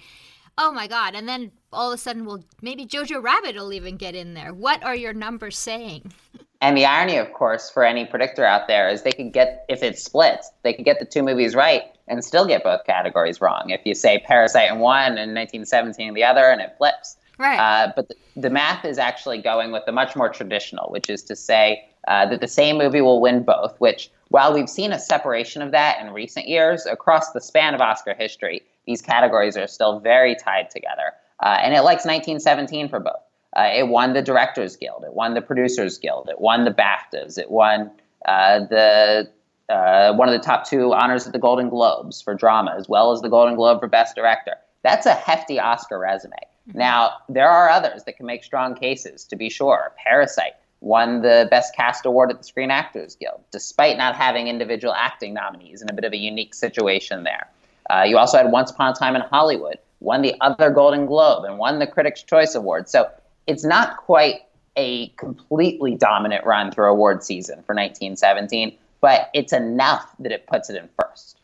oh 0.57 0.71
my 0.71 0.87
god 0.87 1.15
and 1.15 1.27
then 1.27 1.51
all 1.71 1.91
of 1.91 1.95
a 1.95 1.97
sudden 1.97 2.25
well 2.25 2.43
maybe 2.61 2.85
jojo 2.85 3.23
rabbit 3.23 3.55
will 3.55 3.71
even 3.71 3.95
get 3.95 4.13
in 4.13 4.33
there 4.33 4.53
what 4.53 4.83
are 4.83 4.95
your 4.95 5.13
numbers 5.13 5.57
saying 5.57 6.11
And 6.61 6.75
the 6.75 6.85
irony, 6.85 7.17
of 7.17 7.31
course, 7.31 7.69
for 7.69 7.85
any 7.85 8.05
predictor 8.05 8.43
out 8.43 8.67
there 8.67 8.89
is 8.89 9.03
they 9.03 9.13
could 9.13 9.31
get, 9.31 9.65
if 9.69 9.81
it 9.81 9.97
splits, 9.97 10.51
they 10.63 10.73
could 10.73 10.85
get 10.85 10.99
the 10.99 11.05
two 11.05 11.23
movies 11.23 11.55
right 11.55 11.83
and 12.07 12.23
still 12.23 12.45
get 12.45 12.63
both 12.63 12.85
categories 12.85 13.39
wrong. 13.39 13.69
If 13.69 13.81
you 13.85 13.95
say 13.95 14.21
Parasite 14.25 14.69
in 14.69 14.79
one 14.79 15.17
and 15.17 15.33
1917 15.35 16.09
in 16.09 16.13
the 16.13 16.23
other, 16.23 16.49
and 16.49 16.59
it 16.59 16.75
flips. 16.77 17.15
Right. 17.37 17.57
Uh, 17.57 17.93
but 17.95 18.09
the, 18.09 18.15
the, 18.35 18.49
math 18.49 18.83
is 18.83 18.97
actually 18.97 19.41
going 19.41 19.71
with 19.71 19.85
the 19.85 19.93
much 19.93 20.15
more 20.17 20.27
traditional, 20.27 20.89
which 20.91 21.09
is 21.09 21.23
to 21.23 21.35
say 21.37 21.87
uh, 22.09 22.25
that 22.25 22.41
the 22.41 22.47
same 22.47 22.77
movie 22.77 22.99
will 22.99 23.21
win 23.21 23.43
both, 23.43 23.79
which, 23.79 24.11
while 24.27 24.53
we've 24.53 24.69
seen 24.69 24.91
a 24.91 24.99
separation 24.99 25.61
of 25.61 25.71
that 25.71 26.01
in 26.01 26.11
recent 26.11 26.49
years, 26.49 26.85
across 26.85 27.31
the 27.31 27.39
span 27.39 27.73
of 27.73 27.79
Oscar 27.79 28.13
history, 28.13 28.61
these 28.85 29.01
categories 29.01 29.55
are 29.55 29.67
still 29.67 30.01
very 30.01 30.35
tied 30.35 30.69
together. 30.69 31.13
Uh, 31.41 31.57
and 31.61 31.73
it 31.73 31.81
likes 31.81 32.03
1917 32.03 32.89
for 32.89 32.99
both. 32.99 33.28
Uh, 33.55 33.69
it 33.73 33.87
won 33.87 34.13
the 34.13 34.21
Directors 34.21 34.75
Guild. 34.75 35.03
It 35.03 35.13
won 35.13 35.33
the 35.33 35.41
Producers 35.41 35.97
Guild. 35.97 36.29
It 36.29 36.39
won 36.39 36.65
the 36.65 36.71
BAFTAs. 36.71 37.37
It 37.37 37.49
won 37.49 37.91
uh, 38.25 38.59
the 38.59 39.29
uh, 39.69 40.13
one 40.13 40.27
of 40.27 40.33
the 40.33 40.43
top 40.43 40.67
two 40.67 40.93
honors 40.93 41.27
at 41.27 41.33
the 41.33 41.39
Golden 41.39 41.69
Globes 41.69 42.21
for 42.21 42.33
drama, 42.33 42.75
as 42.77 42.89
well 42.89 43.11
as 43.11 43.21
the 43.21 43.29
Golden 43.29 43.55
Globe 43.55 43.79
for 43.79 43.87
Best 43.87 44.15
Director. 44.15 44.53
That's 44.83 45.05
a 45.05 45.13
hefty 45.13 45.59
Oscar 45.59 45.99
resume. 45.99 46.33
Mm-hmm. 46.69 46.77
Now, 46.79 47.13
there 47.27 47.49
are 47.49 47.69
others 47.69 48.03
that 48.05 48.17
can 48.17 48.25
make 48.25 48.43
strong 48.43 48.75
cases, 48.75 49.25
to 49.25 49.35
be 49.35 49.49
sure. 49.49 49.93
Parasite 50.03 50.53
won 50.81 51.21
the 51.21 51.47
Best 51.51 51.75
Cast 51.75 52.05
Award 52.05 52.31
at 52.31 52.37
the 52.37 52.43
Screen 52.43 52.71
Actors 52.71 53.15
Guild, 53.15 53.41
despite 53.51 53.97
not 53.97 54.15
having 54.15 54.47
individual 54.47 54.93
acting 54.93 55.33
nominees 55.33 55.81
in 55.81 55.89
a 55.89 55.93
bit 55.93 56.05
of 56.05 56.13
a 56.13 56.17
unique 56.17 56.55
situation 56.55 57.23
there. 57.23 57.47
Uh, 57.89 58.03
you 58.03 58.17
also 58.17 58.37
had 58.37 58.51
Once 58.51 58.71
Upon 58.71 58.91
a 58.91 58.95
Time 58.95 59.15
in 59.15 59.21
Hollywood, 59.21 59.77
won 59.99 60.21
the 60.21 60.35
other 60.41 60.69
Golden 60.69 61.05
Globe, 61.05 61.43
and 61.43 61.57
won 61.57 61.79
the 61.79 61.87
Critics' 61.87 62.23
Choice 62.23 62.55
Award. 62.55 62.87
So 62.87 63.09
it's 63.49 63.65
not 63.65 63.97
quite 63.97 64.41
a 64.75 65.07
completely 65.09 65.95
dominant 65.95 66.45
run 66.45 66.71
through 66.71 66.85
award 66.85 67.23
season 67.23 67.55
for 67.63 67.73
1917, 67.73 68.77
but 69.01 69.29
it's 69.33 69.51
enough 69.51 70.15
that 70.19 70.31
it 70.31 70.45
puts 70.45 70.69
it 70.69 70.75
in 70.75 70.87
first. 71.01 71.37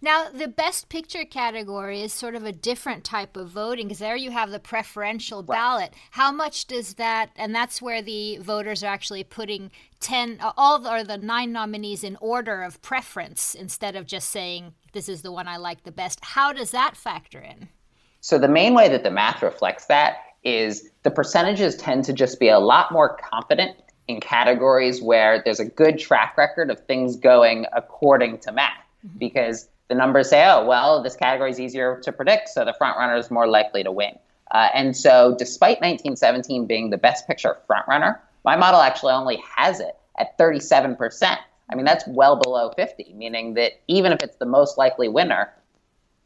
Now, 0.00 0.30
the 0.30 0.48
best 0.48 0.88
picture 0.88 1.24
category 1.26 2.00
is 2.00 2.12
sort 2.14 2.34
of 2.34 2.44
a 2.44 2.52
different 2.52 3.04
type 3.04 3.36
of 3.36 3.48
voting 3.50 3.88
because 3.88 3.98
there 3.98 4.16
you 4.16 4.30
have 4.30 4.50
the 4.50 4.60
preferential 4.60 5.42
ballot. 5.42 5.90
Right. 5.90 6.00
How 6.12 6.32
much 6.32 6.68
does 6.68 6.94
that, 6.94 7.30
and 7.36 7.54
that's 7.54 7.82
where 7.82 8.00
the 8.00 8.38
voters 8.38 8.82
are 8.82 8.86
actually 8.86 9.24
putting 9.24 9.72
10, 9.98 10.38
all 10.56 10.78
the, 10.78 10.90
or 10.90 11.04
the 11.04 11.18
nine 11.18 11.52
nominees 11.52 12.02
in 12.02 12.16
order 12.20 12.62
of 12.62 12.80
preference 12.80 13.54
instead 13.54 13.94
of 13.94 14.06
just 14.06 14.30
saying, 14.30 14.72
this 14.92 15.08
is 15.08 15.20
the 15.20 15.32
one 15.32 15.48
I 15.48 15.58
like 15.58 15.82
the 15.82 15.92
best. 15.92 16.20
How 16.22 16.52
does 16.54 16.70
that 16.70 16.96
factor 16.96 17.40
in? 17.40 17.68
So, 18.22 18.38
the 18.38 18.48
main 18.48 18.74
way 18.74 18.88
that 18.88 19.02
the 19.02 19.10
math 19.10 19.42
reflects 19.42 19.86
that 19.86 20.18
is 20.42 20.88
the 21.02 21.10
percentages 21.10 21.76
tend 21.76 22.04
to 22.04 22.12
just 22.12 22.40
be 22.40 22.48
a 22.48 22.58
lot 22.58 22.90
more 22.92 23.16
confident 23.16 23.76
in 24.08 24.20
categories 24.20 25.00
where 25.00 25.42
there's 25.44 25.60
a 25.60 25.64
good 25.64 25.98
track 25.98 26.36
record 26.36 26.70
of 26.70 26.80
things 26.80 27.16
going 27.16 27.66
according 27.72 28.38
to 28.38 28.52
math 28.52 28.72
mm-hmm. 29.06 29.18
because 29.18 29.68
the 29.88 29.94
numbers 29.94 30.30
say, 30.30 30.44
oh, 30.46 30.64
well, 30.64 31.02
this 31.02 31.16
category 31.16 31.50
is 31.50 31.60
easier 31.60 32.00
to 32.04 32.12
predict, 32.12 32.48
so 32.48 32.64
the 32.64 32.74
front 32.74 32.96
runner 32.96 33.16
is 33.16 33.30
more 33.30 33.48
likely 33.48 33.82
to 33.82 33.90
win. 33.90 34.16
Uh, 34.52 34.68
and 34.74 34.96
so, 34.96 35.34
despite 35.38 35.80
1917 35.80 36.66
being 36.66 36.90
the 36.90 36.98
best 36.98 37.26
picture 37.26 37.56
front 37.66 37.86
runner, 37.86 38.20
my 38.44 38.56
model 38.56 38.80
actually 38.80 39.12
only 39.12 39.42
has 39.56 39.80
it 39.80 39.96
at 40.18 40.36
37%. 40.38 41.36
I 41.70 41.74
mean, 41.74 41.84
that's 41.84 42.04
well 42.08 42.36
below 42.36 42.72
50, 42.74 43.14
meaning 43.16 43.54
that 43.54 43.72
even 43.86 44.12
if 44.12 44.22
it's 44.22 44.36
the 44.36 44.46
most 44.46 44.76
likely 44.76 45.08
winner, 45.08 45.52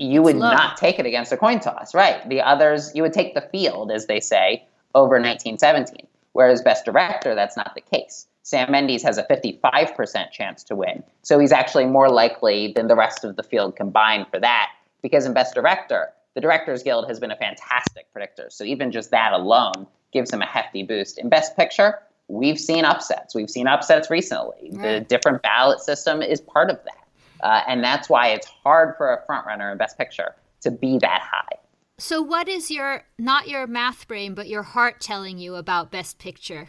you 0.04 0.22
would 0.22 0.36
not 0.36 0.76
take 0.76 0.98
it 0.98 1.06
against 1.06 1.32
a 1.32 1.36
coin 1.36 1.60
toss, 1.60 1.94
right? 1.94 2.28
The 2.28 2.40
others, 2.40 2.92
you 2.94 3.02
would 3.02 3.12
take 3.12 3.34
the 3.34 3.40
field, 3.40 3.90
as 3.90 4.06
they 4.06 4.20
say, 4.20 4.66
over 4.94 5.14
1917. 5.16 6.06
Whereas 6.32 6.62
Best 6.62 6.84
Director, 6.84 7.34
that's 7.34 7.56
not 7.56 7.74
the 7.74 7.80
case. 7.80 8.26
Sam 8.42 8.70
Mendes 8.70 9.02
has 9.02 9.16
a 9.16 9.24
55% 9.24 10.30
chance 10.30 10.64
to 10.64 10.76
win. 10.76 11.02
So 11.22 11.38
he's 11.38 11.52
actually 11.52 11.86
more 11.86 12.10
likely 12.10 12.72
than 12.74 12.88
the 12.88 12.96
rest 12.96 13.24
of 13.24 13.36
the 13.36 13.42
field 13.42 13.76
combined 13.76 14.26
for 14.30 14.38
that. 14.40 14.70
Because 15.00 15.26
in 15.26 15.32
Best 15.32 15.54
Director, 15.54 16.10
the 16.34 16.40
Directors 16.40 16.82
Guild 16.82 17.06
has 17.08 17.20
been 17.20 17.30
a 17.30 17.36
fantastic 17.36 18.12
predictor. 18.12 18.48
So 18.50 18.64
even 18.64 18.90
just 18.90 19.10
that 19.12 19.32
alone 19.32 19.86
gives 20.12 20.32
him 20.32 20.42
a 20.42 20.46
hefty 20.46 20.82
boost. 20.82 21.18
In 21.18 21.28
Best 21.28 21.56
Picture, 21.56 22.00
we've 22.28 22.58
seen 22.58 22.84
upsets. 22.84 23.34
We've 23.34 23.50
seen 23.50 23.66
upsets 23.66 24.10
recently. 24.10 24.70
Right. 24.72 24.82
The 24.82 25.00
different 25.00 25.42
ballot 25.42 25.80
system 25.80 26.20
is 26.20 26.40
part 26.40 26.70
of 26.70 26.78
that. 26.84 27.03
Uh, 27.42 27.62
and 27.66 27.82
that's 27.82 28.08
why 28.08 28.28
it's 28.28 28.46
hard 28.46 28.94
for 28.96 29.12
a 29.12 29.26
frontrunner 29.26 29.70
in 29.72 29.78
Best 29.78 29.98
Picture 29.98 30.34
to 30.62 30.70
be 30.70 30.98
that 30.98 31.20
high. 31.22 31.58
So, 31.98 32.20
what 32.20 32.48
is 32.48 32.70
your, 32.70 33.04
not 33.18 33.48
your 33.48 33.66
math 33.66 34.08
brain, 34.08 34.34
but 34.34 34.48
your 34.48 34.62
heart 34.62 35.00
telling 35.00 35.38
you 35.38 35.54
about 35.54 35.92
Best 35.92 36.18
Picture? 36.18 36.68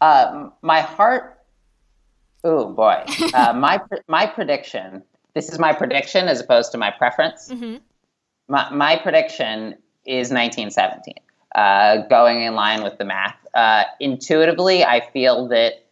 Uh, 0.00 0.50
my 0.62 0.80
heart, 0.80 1.40
oh 2.44 2.72
boy. 2.72 3.04
uh, 3.34 3.52
my, 3.54 3.80
my 4.06 4.26
prediction, 4.26 5.02
this 5.34 5.50
is 5.50 5.58
my 5.58 5.72
prediction 5.72 6.28
as 6.28 6.40
opposed 6.40 6.72
to 6.72 6.78
my 6.78 6.90
preference. 6.90 7.48
Mm-hmm. 7.50 7.76
My, 8.48 8.70
my 8.70 8.96
prediction 8.96 9.74
is 10.06 10.30
1917, 10.30 11.14
uh, 11.54 12.06
going 12.08 12.42
in 12.42 12.54
line 12.54 12.82
with 12.82 12.98
the 12.98 13.04
math. 13.04 13.36
Uh, 13.54 13.84
intuitively, 13.98 14.84
I 14.84 15.00
feel 15.12 15.48
that 15.48 15.83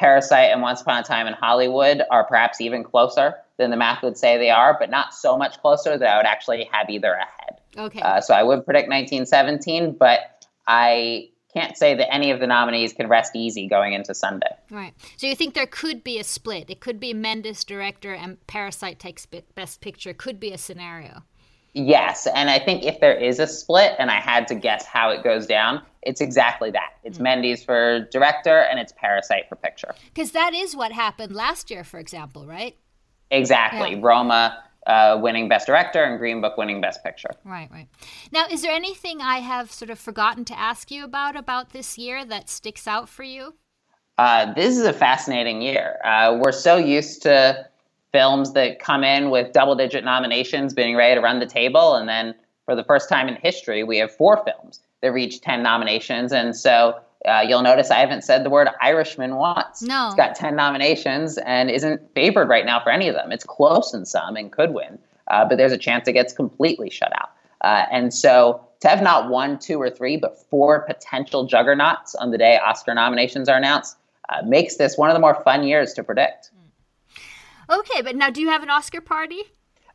Parasite 0.00 0.50
and 0.50 0.62
Once 0.62 0.80
Upon 0.80 0.98
a 0.98 1.02
Time 1.02 1.26
in 1.26 1.34
Hollywood 1.34 2.00
are 2.10 2.24
perhaps 2.24 2.58
even 2.62 2.82
closer 2.82 3.34
than 3.58 3.70
the 3.70 3.76
math 3.76 4.02
would 4.02 4.16
say 4.16 4.38
they 4.38 4.48
are, 4.48 4.74
but 4.80 4.88
not 4.88 5.12
so 5.12 5.36
much 5.36 5.60
closer 5.60 5.98
that 5.98 6.08
I 6.08 6.16
would 6.16 6.24
actually 6.24 6.66
have 6.72 6.88
either 6.88 7.12
ahead. 7.12 7.60
Okay. 7.76 8.00
Uh, 8.00 8.18
so 8.22 8.32
I 8.32 8.42
would 8.42 8.64
predict 8.64 8.88
1917, 8.88 9.92
but 9.92 10.46
I 10.66 11.28
can't 11.52 11.76
say 11.76 11.94
that 11.96 12.10
any 12.10 12.30
of 12.30 12.40
the 12.40 12.46
nominees 12.46 12.94
can 12.94 13.08
rest 13.08 13.36
easy 13.36 13.68
going 13.68 13.92
into 13.92 14.14
Sunday. 14.14 14.48
Right. 14.70 14.94
So 15.18 15.26
you 15.26 15.36
think 15.36 15.52
there 15.52 15.66
could 15.66 16.02
be 16.02 16.18
a 16.18 16.24
split? 16.24 16.70
It 16.70 16.80
could 16.80 16.98
be 16.98 17.12
Mendes 17.12 17.62
director 17.62 18.14
and 18.14 18.44
Parasite 18.46 18.98
takes 18.98 19.26
Best 19.26 19.82
Picture. 19.82 20.14
Could 20.14 20.40
be 20.40 20.50
a 20.50 20.58
scenario. 20.58 21.24
Yes, 21.72 22.26
and 22.34 22.50
I 22.50 22.58
think 22.58 22.84
if 22.84 23.00
there 23.00 23.14
is 23.14 23.38
a 23.38 23.46
split, 23.46 23.94
and 23.98 24.10
I 24.10 24.20
had 24.20 24.48
to 24.48 24.54
guess 24.54 24.84
how 24.86 25.10
it 25.10 25.22
goes 25.22 25.46
down, 25.46 25.82
it's 26.02 26.20
exactly 26.20 26.70
that. 26.72 26.94
It's 27.04 27.18
mm-hmm. 27.18 27.24
Mendes 27.24 27.62
for 27.62 28.08
director, 28.10 28.58
and 28.58 28.80
it's 28.80 28.92
Parasite 28.96 29.48
for 29.48 29.56
picture. 29.56 29.94
Because 30.12 30.32
that 30.32 30.52
is 30.52 30.74
what 30.74 30.92
happened 30.92 31.34
last 31.34 31.70
year, 31.70 31.84
for 31.84 31.98
example, 32.00 32.46
right? 32.46 32.76
Exactly. 33.30 33.92
Yeah. 33.92 34.00
Roma 34.02 34.64
uh, 34.86 35.18
winning 35.22 35.48
Best 35.48 35.66
Director 35.66 36.02
and 36.02 36.18
Green 36.18 36.40
Book 36.40 36.56
winning 36.56 36.80
Best 36.80 37.04
Picture. 37.04 37.30
Right, 37.44 37.70
right. 37.70 37.86
Now, 38.32 38.46
is 38.50 38.62
there 38.62 38.72
anything 38.72 39.20
I 39.20 39.36
have 39.38 39.70
sort 39.70 39.90
of 39.90 39.98
forgotten 39.98 40.44
to 40.46 40.58
ask 40.58 40.90
you 40.90 41.04
about 41.04 41.36
about 41.36 41.70
this 41.70 41.98
year 41.98 42.24
that 42.24 42.48
sticks 42.48 42.88
out 42.88 43.08
for 43.08 43.22
you? 43.22 43.54
Uh, 44.18 44.52
this 44.52 44.76
is 44.76 44.84
a 44.84 44.92
fascinating 44.92 45.62
year. 45.62 45.98
Uh, 46.04 46.38
we're 46.42 46.52
so 46.52 46.76
used 46.76 47.22
to 47.22 47.66
films 48.12 48.52
that 48.54 48.80
come 48.80 49.04
in 49.04 49.30
with 49.30 49.52
double 49.52 49.74
digit 49.74 50.04
nominations 50.04 50.74
being 50.74 50.96
ready 50.96 51.14
to 51.14 51.20
run 51.20 51.38
the 51.38 51.46
table. 51.46 51.94
And 51.94 52.08
then 52.08 52.34
for 52.64 52.74
the 52.74 52.84
first 52.84 53.08
time 53.08 53.28
in 53.28 53.36
history, 53.36 53.84
we 53.84 53.98
have 53.98 54.14
four 54.14 54.44
films 54.44 54.80
that 55.00 55.12
reach 55.12 55.40
10 55.40 55.62
nominations. 55.62 56.32
And 56.32 56.56
so 56.56 57.00
uh, 57.26 57.44
you'll 57.46 57.62
notice 57.62 57.90
I 57.90 57.98
haven't 57.98 58.22
said 58.22 58.44
the 58.44 58.50
word 58.50 58.68
Irishman 58.80 59.36
once. 59.36 59.82
No. 59.82 60.06
It's 60.06 60.16
got 60.16 60.34
10 60.34 60.56
nominations 60.56 61.38
and 61.38 61.70
isn't 61.70 62.00
favored 62.14 62.48
right 62.48 62.64
now 62.64 62.80
for 62.80 62.90
any 62.90 63.08
of 63.08 63.14
them. 63.14 63.32
It's 63.32 63.44
close 63.44 63.94
in 63.94 64.06
some 64.06 64.36
and 64.36 64.50
could 64.50 64.72
win, 64.72 64.98
uh, 65.28 65.44
but 65.48 65.56
there's 65.56 65.72
a 65.72 65.78
chance 65.78 66.08
it 66.08 66.14
gets 66.14 66.32
completely 66.32 66.90
shut 66.90 67.12
out. 67.14 67.30
Uh, 67.60 67.84
and 67.90 68.12
so 68.12 68.66
to 68.80 68.88
have 68.88 69.02
not 69.02 69.28
one, 69.28 69.58
two, 69.58 69.80
or 69.80 69.90
three, 69.90 70.16
but 70.16 70.38
four 70.48 70.80
potential 70.80 71.44
juggernauts 71.46 72.14
on 72.14 72.30
the 72.30 72.38
day 72.38 72.58
Oscar 72.58 72.94
nominations 72.94 73.48
are 73.48 73.58
announced 73.58 73.96
uh, 74.30 74.42
makes 74.46 74.76
this 74.76 74.96
one 74.96 75.10
of 75.10 75.14
the 75.14 75.20
more 75.20 75.42
fun 75.42 75.62
years 75.64 75.92
to 75.94 76.02
predict. 76.02 76.50
Okay, 77.70 78.02
but 78.02 78.16
now 78.16 78.30
do 78.30 78.40
you 78.40 78.48
have 78.48 78.62
an 78.62 78.70
Oscar 78.70 79.00
party? 79.00 79.42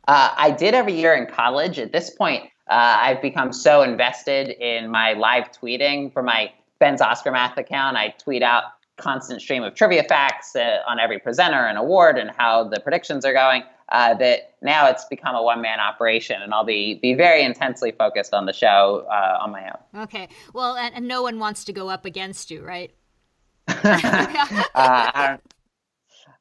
Uh, 0.08 0.30
I 0.36 0.50
did 0.50 0.74
every 0.74 0.94
year 0.94 1.14
in 1.14 1.26
college. 1.26 1.78
At 1.78 1.92
this 1.92 2.10
point, 2.10 2.44
uh, 2.68 2.96
I've 3.00 3.20
become 3.20 3.52
so 3.52 3.82
invested 3.82 4.48
in 4.48 4.90
my 4.90 5.12
live 5.12 5.50
tweeting 5.52 6.12
for 6.12 6.22
my 6.22 6.52
Ben's 6.78 7.00
Oscar 7.00 7.32
Math 7.32 7.58
account. 7.58 7.96
I 7.96 8.14
tweet 8.18 8.42
out 8.42 8.64
constant 8.96 9.42
stream 9.42 9.62
of 9.62 9.74
trivia 9.74 10.04
facts 10.04 10.56
uh, 10.56 10.78
on 10.88 10.98
every 10.98 11.18
presenter 11.18 11.66
and 11.66 11.76
award 11.76 12.16
and 12.16 12.30
how 12.30 12.64
the 12.64 12.80
predictions 12.80 13.24
are 13.24 13.34
going. 13.34 13.62
Uh, 13.90 14.14
that 14.14 14.54
now 14.62 14.88
it's 14.88 15.04
become 15.04 15.36
a 15.36 15.42
one 15.42 15.60
man 15.60 15.78
operation, 15.78 16.42
and 16.42 16.52
I'll 16.52 16.64
be 16.64 16.94
be 16.94 17.14
very 17.14 17.44
intensely 17.44 17.92
focused 17.92 18.34
on 18.34 18.46
the 18.46 18.52
show 18.52 19.06
uh, 19.08 19.38
on 19.40 19.52
my 19.52 19.64
own. 19.68 20.02
Okay, 20.02 20.28
well, 20.52 20.74
and, 20.76 20.92
and, 20.92 21.06
no 21.06 21.22
one 21.22 21.38
wants 21.38 21.62
to 21.66 21.72
go 21.72 21.88
up 21.88 22.04
against 22.04 22.50
you, 22.50 22.64
right? 22.64 22.90
uh, 23.68 25.36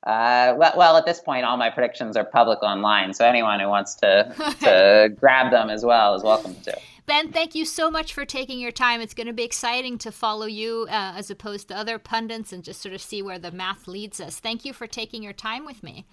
uh, 0.06 0.54
well, 0.58 0.74
well, 0.78 0.98
at 0.98 1.06
this 1.06 1.20
point, 1.20 1.46
all 1.46 1.58
my 1.58 1.70
predictions 1.70 2.16
are 2.16 2.24
public 2.24 2.62
online, 2.62 3.14
so 3.14 3.26
anyone 3.26 3.60
who 3.60 3.68
wants 3.68 3.96
to 3.96 4.34
to 4.62 5.10
grab 5.20 5.52
them 5.52 5.70
as 5.70 5.84
well 5.84 6.14
is 6.16 6.24
welcome 6.24 6.56
to. 6.64 6.78
Ben, 7.08 7.32
thank 7.32 7.54
you 7.54 7.66
so 7.66 7.92
much 7.92 8.14
for 8.14 8.26
taking 8.26 8.60
your 8.60 8.72
time. 8.72 9.00
It's 9.00 9.14
going 9.14 9.28
to 9.28 9.34
be 9.34 9.44
exciting 9.44 9.98
to 10.00 10.12
follow 10.12 10.48
you 10.48 10.88
uh, 10.90 11.14
as 11.16 11.30
opposed 11.30 11.68
to 11.68 11.78
other 11.78 12.00
pundits 12.00 12.52
and 12.52 12.64
just 12.64 12.82
sort 12.82 12.96
of 12.96 13.02
see 13.02 13.22
where 13.22 13.38
the 13.38 13.52
math 13.52 13.88
leads 13.88 14.20
us. 14.20 14.40
Thank 14.40 14.66
you 14.66 14.74
for 14.74 14.88
taking 14.88 15.22
your 15.22 15.34
time 15.34 15.66
with 15.66 15.84
me. 15.84 16.06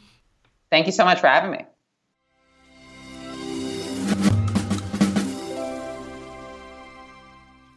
Thank 0.70 0.86
you 0.86 0.92
so 0.92 1.04
much 1.04 1.20
for 1.20 1.28
having 1.28 1.50
me. 1.50 1.64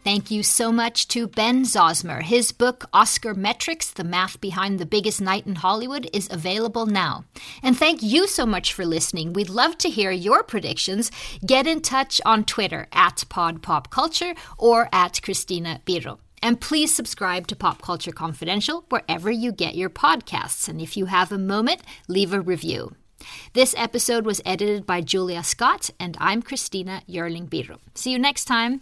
Thank 0.05 0.29
you 0.29 0.43
so 0.43 0.71
much 0.71 1.07
to 1.07 1.25
Ben 1.25 1.63
Zauzmer. 1.63 2.21
His 2.21 2.51
book, 2.51 2.85
Oscar 2.93 3.33
Metrics 3.33 3.89
The 3.89 4.03
Math 4.03 4.39
Behind 4.39 4.77
the 4.77 4.85
Biggest 4.85 5.19
Night 5.19 5.47
in 5.47 5.55
Hollywood, 5.55 6.07
is 6.13 6.29
available 6.31 6.85
now. 6.85 7.25
And 7.63 7.75
thank 7.75 8.03
you 8.03 8.27
so 8.27 8.45
much 8.45 8.71
for 8.71 8.85
listening. 8.85 9.33
We'd 9.33 9.49
love 9.49 9.79
to 9.79 9.89
hear 9.89 10.11
your 10.11 10.43
predictions. 10.43 11.11
Get 11.43 11.65
in 11.65 11.81
touch 11.81 12.21
on 12.23 12.43
Twitter 12.43 12.85
at 12.91 13.23
PodPopCulture 13.31 14.37
or 14.59 14.89
at 14.93 15.23
Christina 15.23 15.81
Biro. 15.87 16.19
And 16.39 16.61
please 16.61 16.93
subscribe 16.93 17.47
to 17.47 17.55
Pop 17.55 17.81
Culture 17.81 18.11
Confidential 18.11 18.85
wherever 18.89 19.31
you 19.31 19.51
get 19.51 19.73
your 19.73 19.89
podcasts. 19.89 20.69
And 20.69 20.79
if 20.79 20.95
you 20.95 21.05
have 21.05 21.31
a 21.31 21.39
moment, 21.39 21.81
leave 22.07 22.31
a 22.31 22.39
review. 22.39 22.95
This 23.53 23.73
episode 23.75 24.27
was 24.27 24.39
edited 24.45 24.85
by 24.85 25.01
Julia 25.01 25.41
Scott, 25.41 25.89
and 25.99 26.15
I'm 26.19 26.43
Christina 26.43 27.01
Yerling 27.09 27.49
Biro. 27.49 27.79
See 27.95 28.11
you 28.11 28.19
next 28.19 28.45
time. 28.45 28.81